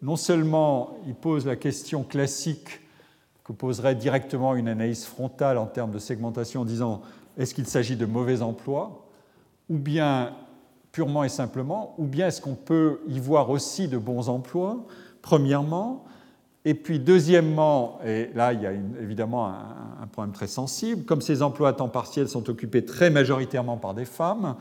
[0.01, 2.81] non seulement il pose la question classique
[3.43, 7.01] que poserait directement une analyse frontale en termes de segmentation en disant
[7.37, 9.07] est-ce qu'il s'agit de mauvais emplois
[9.69, 10.33] ou bien
[10.91, 14.85] purement et simplement, ou bien est-ce qu'on peut y voir aussi de bons emplois,
[15.21, 16.03] premièrement,
[16.69, 21.41] et puis, deuxièmement, et là, il y a évidemment un, problème très sensible, comme ces
[21.41, 24.55] emplois à temps partiel sont occupés très majoritairement par des femmes,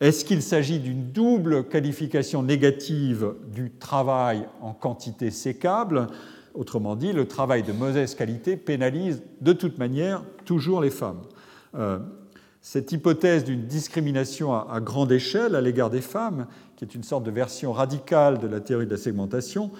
[0.00, 6.08] est-ce qu'il s'agit d'une double qualification négative du travail en quantité sécable?
[6.54, 11.22] Autrement dit, le travail de mauvaise qualité pénalise de toute manière toujours les femmes.
[11.76, 12.00] Euh,
[12.62, 17.22] cette hypothèse d'une discrimination à grande échelle à l'égard des femmes, qui est une sorte
[17.22, 19.70] de version radicale de la théorie de la segmentation,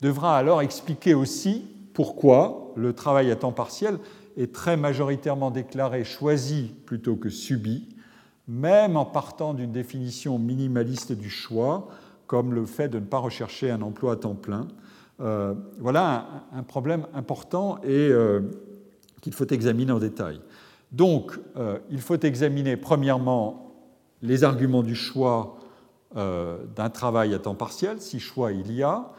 [0.00, 3.98] devra alors expliquer aussi pourquoi le travail à temps partiel
[4.36, 7.88] est très majoritairement déclaré choisi plutôt que subi,
[8.46, 11.88] même en partant d'une définition minimaliste du choix,
[12.26, 14.68] comme le fait de ne pas rechercher un emploi à temps plein.
[15.20, 18.40] Euh, voilà un, problème important et euh,
[19.20, 20.40] qu'il faut examiner en détail.
[20.92, 23.74] Donc, euh, il faut examiner premièrement
[24.22, 25.56] les arguments du choix
[26.14, 29.10] d'un travail à temps partiel, si choix il y a,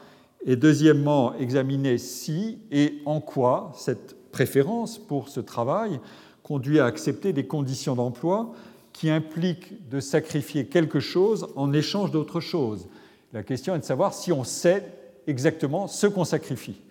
[0.46, 6.00] et deuxièmement, examiner si et en quoi cette préférence pour ce travail
[6.44, 8.54] conduit à accepter des conditions d'emploi
[8.94, 12.88] qui impliquent de sacrifier quelque chose en échange d'autre chose.
[13.34, 14.84] La question est de savoir si on sait
[15.28, 16.82] exactement ce qu'on sacrifie.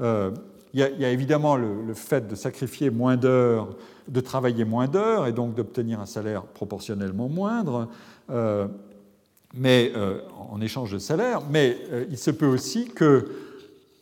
[0.00, 0.30] Euh,
[0.72, 3.76] il y, a évidemment le, fait de sacrifier moins d'heures,
[4.08, 7.88] de travailler moins d'heures et donc d'obtenir un salaire proportionnellement moindre,
[8.30, 8.66] euh,
[9.56, 10.18] mais euh,
[10.50, 11.42] en échange de salaire.
[11.50, 11.78] Mais
[12.10, 13.28] il se peut aussi que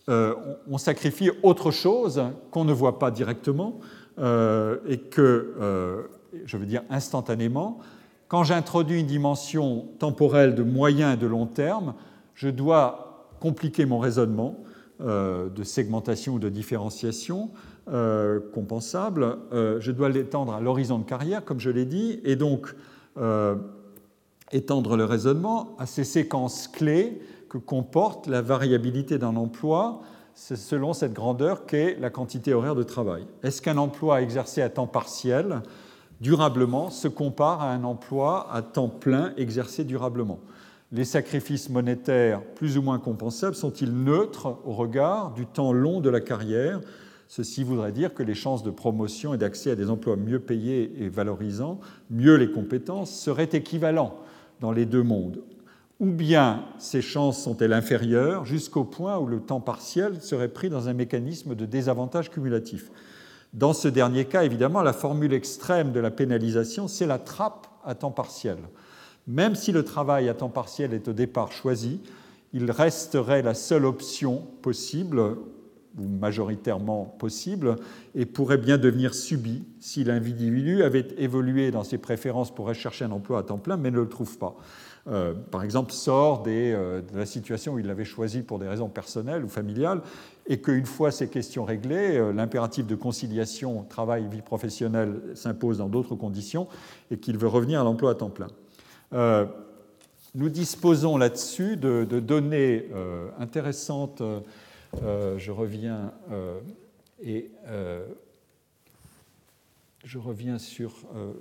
[0.09, 3.79] on sacrifie autre chose qu'on ne voit pas directement
[4.19, 6.09] et que,
[6.45, 7.79] je veux dire instantanément,
[8.27, 11.95] quand j'introduis une dimension temporelle de moyen et de long terme,
[12.35, 14.57] je dois compliquer mon raisonnement
[15.03, 17.51] euh, de segmentation ou de différenciation
[17.89, 19.37] euh, compensable.
[19.53, 22.75] Euh, je dois l'étendre à l'horizon de carrière, comme je l'ai dit, et donc
[24.53, 30.01] étendre le raisonnement à ces séquences clés que comporte la variabilité d'un emploi
[30.35, 33.27] selon cette grandeur qu'est la quantité horaire de travail.
[33.43, 35.61] Est-ce qu'un emploi exercé à temps partiel
[36.21, 40.41] durablement se compare à un emploi à temps plein exercé durablement?
[40.91, 46.11] Les sacrifices monétaires plus ou moins compensables sont-ils neutres au regard du temps long de
[46.11, 46.81] la carrière?
[47.29, 50.93] Ceci voudrait dire que les chances de promotion et d'accès à des emplois mieux payés
[50.99, 51.81] et valorisants,
[52.11, 54.17] mieux les compétences, seraient équivalents
[54.63, 55.43] dans les deux mondes.
[56.01, 60.89] Ou bien ces chances sont-elles inférieures jusqu'au point où le temps partiel serait pris dans
[60.89, 62.91] un mécanisme de désavantage cumulatif?
[63.53, 67.95] Dans ce dernier cas, évidemment, la formule extrême de la pénalisation, c'est la trappe à
[67.95, 68.57] temps partiel.
[69.27, 72.01] Même si le travail à temps partiel est au départ choisi,
[72.55, 75.37] il resterait la seule option possible,
[75.99, 77.77] ou majoritairement possible,
[78.15, 83.11] et pourrait bien devenir subi si l'individu avait évolué dans ses préférences pour rechercher un
[83.11, 84.57] emploi à temps plein, mais ne le trouve pas.
[85.09, 88.89] Euh, par exemple, sort euh, de la situation où il l'avait choisi pour des raisons
[88.89, 90.01] personnelles ou familiales,
[90.47, 96.15] et qu'une fois ces questions réglées, euh, l'impératif de conciliation travail-vie professionnelle s'impose dans d'autres
[96.15, 96.69] conditions,
[97.11, 98.49] et qu'il veut revenir à l'emploi à temps plein.
[100.35, 102.87] nous disposons là-dessus de, données
[103.39, 104.23] intéressantes.
[104.95, 106.13] Je reviens
[107.23, 107.51] et
[110.05, 110.93] je reviens sur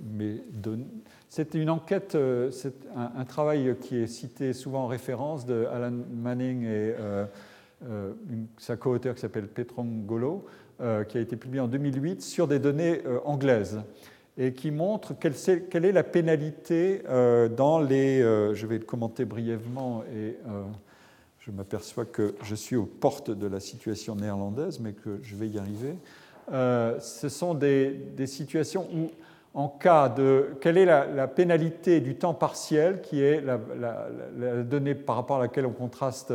[0.04, 0.86] mes données.
[1.34, 5.94] C'est une enquête, euh, c'est un, travail qui est cité souvent en référence de Alan
[6.12, 7.26] Manning et euh,
[7.86, 8.12] euh,
[8.58, 10.46] sa co-auteur qui s'appelle Petrongolo,
[11.08, 13.80] qui a été publié en 2008 sur des données anglaises
[14.36, 17.04] et qui montre quelle, est la pénalité
[17.56, 18.22] dans les.
[18.22, 20.38] je vais commenter brièvement et
[21.42, 25.48] je m'aperçois que je suis aux portes de la situation néerlandaise, mais que je vais
[25.48, 25.96] y arriver.
[26.50, 29.12] ce sont des, des situations où
[29.54, 35.18] en cas de quelle est la, pénalité du temps partiel, qui est la, donnée par
[35.18, 36.34] rapport à laquelle on contraste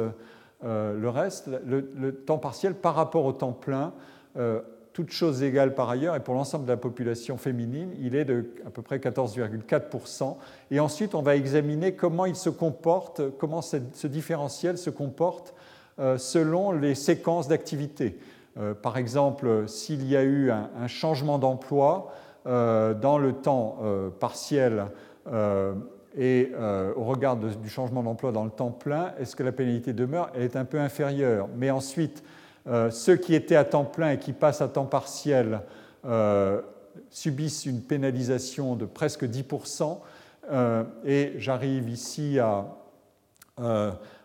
[0.65, 3.93] euh, le reste, le, temps partiel par rapport au temps plein,
[4.37, 4.61] euh,
[4.97, 8.47] toutes choses égales par ailleurs, et pour l'ensemble de la population féminine, il est de
[8.67, 10.37] à peu près 14,4%.
[10.71, 15.55] Et ensuite, on va examiner comment il se comporte, comment ce différentiel se comporte
[15.99, 18.19] euh, selon les séquences d'activité.
[18.81, 22.11] par exemple, s'il y a eu un changement d'emploi,
[22.47, 24.87] euh, dans le temps euh, partiel
[25.27, 25.75] euh,
[26.17, 26.53] et
[26.97, 30.31] au regard du changement d'emploi dans le temps plein, est-ce que la pénalité demeure?
[30.35, 31.47] Elle est un peu inférieure.
[31.59, 32.23] Mais ensuite,
[32.91, 35.61] ceux qui étaient à temps plein et qui passent à temps partiel
[37.11, 39.99] subissent une pénalisation de presque 10%.
[41.05, 42.39] et j'arrive ici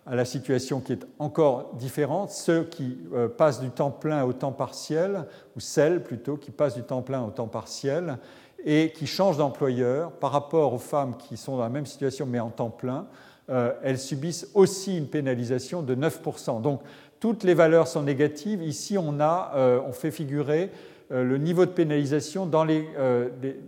[0.06, 4.34] à la situation qui est encore différente, ceux qui euh, passent du temps plein au
[4.34, 5.26] temps partiel,
[5.56, 8.18] ou celles plutôt qui passent du temps plein au temps partiel,
[8.64, 12.40] et qui changent d'employeur par rapport aux femmes qui sont dans la même situation mais
[12.40, 13.08] en temps plein,
[13.50, 16.62] euh, elles subissent aussi une pénalisation de 9%.
[16.62, 16.82] Donc
[17.22, 18.62] toutes les valeurs sont négatives.
[18.62, 20.70] Ici, on, a, euh, on fait figurer
[21.10, 22.88] le niveau de pénalisation dans les,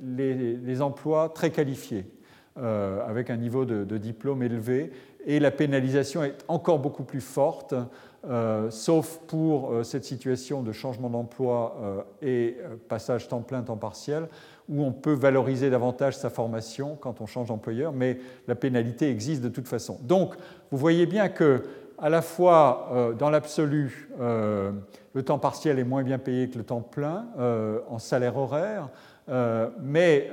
[0.06, 2.06] les, emplois très qualifiés,
[2.56, 4.91] avec un niveau de, de diplôme élevé
[5.26, 7.74] et la pénalisation est encore beaucoup plus forte,
[8.26, 13.78] euh, sauf pour euh, cette situation de changement d'emploi euh, et passage temps plein, temps
[13.78, 14.28] partiel,
[14.70, 19.41] où on peut valoriser davantage sa formation quand on change d'employeur, mais la pénalité existe
[19.41, 19.99] de toute façon.
[20.04, 20.36] Donc,
[20.72, 21.64] vous voyez bien que,
[21.98, 26.82] à la fois, dans l'absolu, le temps partiel est moins bien payé que le temps
[26.82, 27.28] plein
[27.89, 28.89] en salaire horaire,
[29.82, 30.30] mais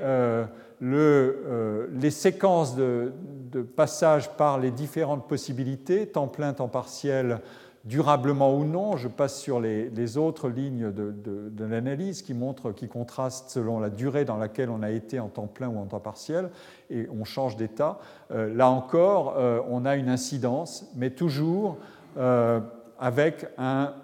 [0.81, 3.13] le, les séquences de,
[3.53, 7.41] de passage par les différentes possibilités, temps plein, temps partiel,
[7.85, 8.97] durablement ou non.
[8.97, 14.25] Je passe sur les, autres lignes de, l'analyse qui montrent, qui contrastent selon la durée
[14.25, 16.51] dans laquelle on a été en temps plein ou en temps partiel,
[16.91, 17.99] et on change d'état.
[18.31, 21.79] Euh, là encore, euh, on a une incidence, mais toujours
[22.17, 22.61] euh,
[22.99, 23.95] avec, un,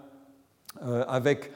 [0.81, 1.53] avec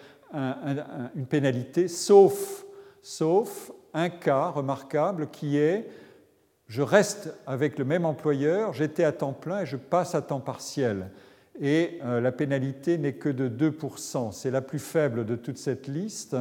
[1.14, 2.64] une pénalité, sauf,
[3.02, 5.88] sauf un cas remarquable qui est
[6.70, 10.38] je reste avec le même employeur, j'étais à temps plein et je passe à temps
[10.38, 11.10] partiel.
[11.60, 14.32] Et euh, la pénalité n'est que de 2%.
[14.32, 16.36] C'est la plus faible de toute cette liste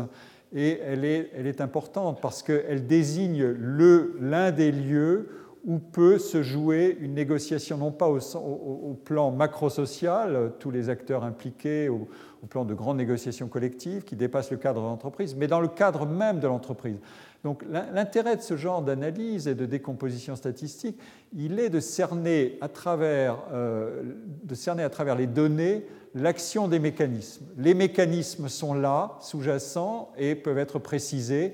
[0.53, 5.29] et elle est, importante parce qu'elle désigne l'un des lieux
[5.65, 11.89] où peut se jouer une négociation, non pas au, plan macro-social, tous les acteurs impliqués,
[11.89, 12.07] au,
[12.49, 16.05] plan de grandes négociations collectives qui dépassent le cadre de l'entreprise, mais dans le cadre
[16.05, 16.97] même de l'entreprise.
[17.43, 20.99] Donc l'intérêt de ce genre d'analyse et de décomposition statistique,
[21.33, 24.01] il est de cerner à travers, euh,
[24.43, 25.85] de cerner à travers les données
[26.15, 27.45] l'action des mécanismes.
[27.57, 31.53] Les mécanismes sont là, sous-jacents, et peuvent être précisés.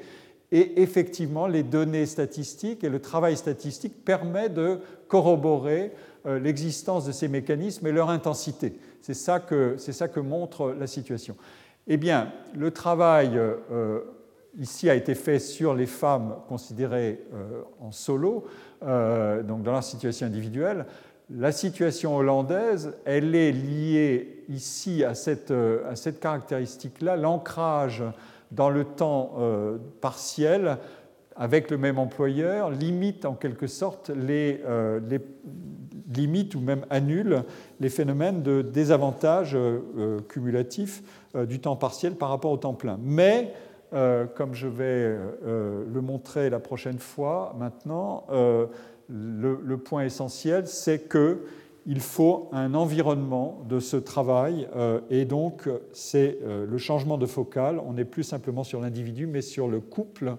[0.51, 5.91] Et effectivement, les données statistiques et le travail statistique permet de corroborer
[6.25, 8.79] euh, l'existence de ces mécanismes et leur intensité.
[9.01, 9.39] C'est ça,
[9.77, 11.35] ça que montre la situation.
[11.87, 14.01] Eh bien, le travail euh,
[14.59, 18.45] ici a été fait sur les femmes considérées euh, en solo,
[18.83, 20.85] euh, donc dans leur situation individuelle.
[21.29, 28.03] La situation hollandaise, elle est liée ici à cette, euh, caractéristique-là, l'ancrage
[28.51, 29.37] dans le temps
[30.01, 30.77] partiel
[31.35, 34.61] avec le même employeur limite en quelque sorte les,
[35.09, 35.19] les
[36.13, 37.43] limite ou même annule
[37.79, 39.57] les phénomènes de désavantage
[40.29, 41.01] cumulatif
[41.33, 42.99] du temps partiel par rapport au temps plein.
[43.01, 43.51] Mais
[43.93, 48.65] euh, comme je vais euh, le montrer la prochaine fois maintenant, euh,
[49.09, 54.67] le, point essentiel, c'est qu'il faut un environnement de ce travail
[55.11, 57.79] et donc c'est le changement de focal.
[57.85, 60.37] On n'est plus simplement sur l'individu, mais sur le couple.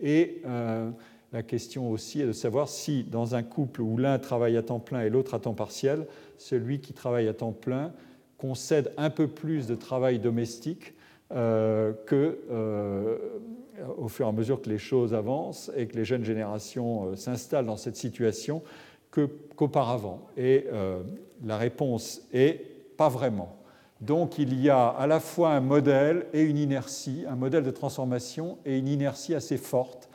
[0.00, 0.42] Et
[1.32, 4.78] la question aussi est de savoir si dans un couple où l'un travaille à temps
[4.78, 6.06] plein et l'autre à temps partiel,
[6.38, 7.90] celui qui travaille à temps plein
[8.38, 11.03] concède un peu plus de travail domestique euh,
[11.34, 13.18] que, euh,
[13.98, 17.16] au fur et à mesure que les choses avancent et que les jeunes générations euh,
[17.16, 18.62] s'installent dans cette situation,
[19.10, 20.20] qu'auparavant.
[20.36, 20.66] et
[21.44, 22.60] la réponse est
[22.96, 23.56] pas vraiment.
[24.00, 27.70] Donc il y a à la fois un modèle et une inertie, un modèle de
[27.70, 30.08] transformation et une inertie assez forte,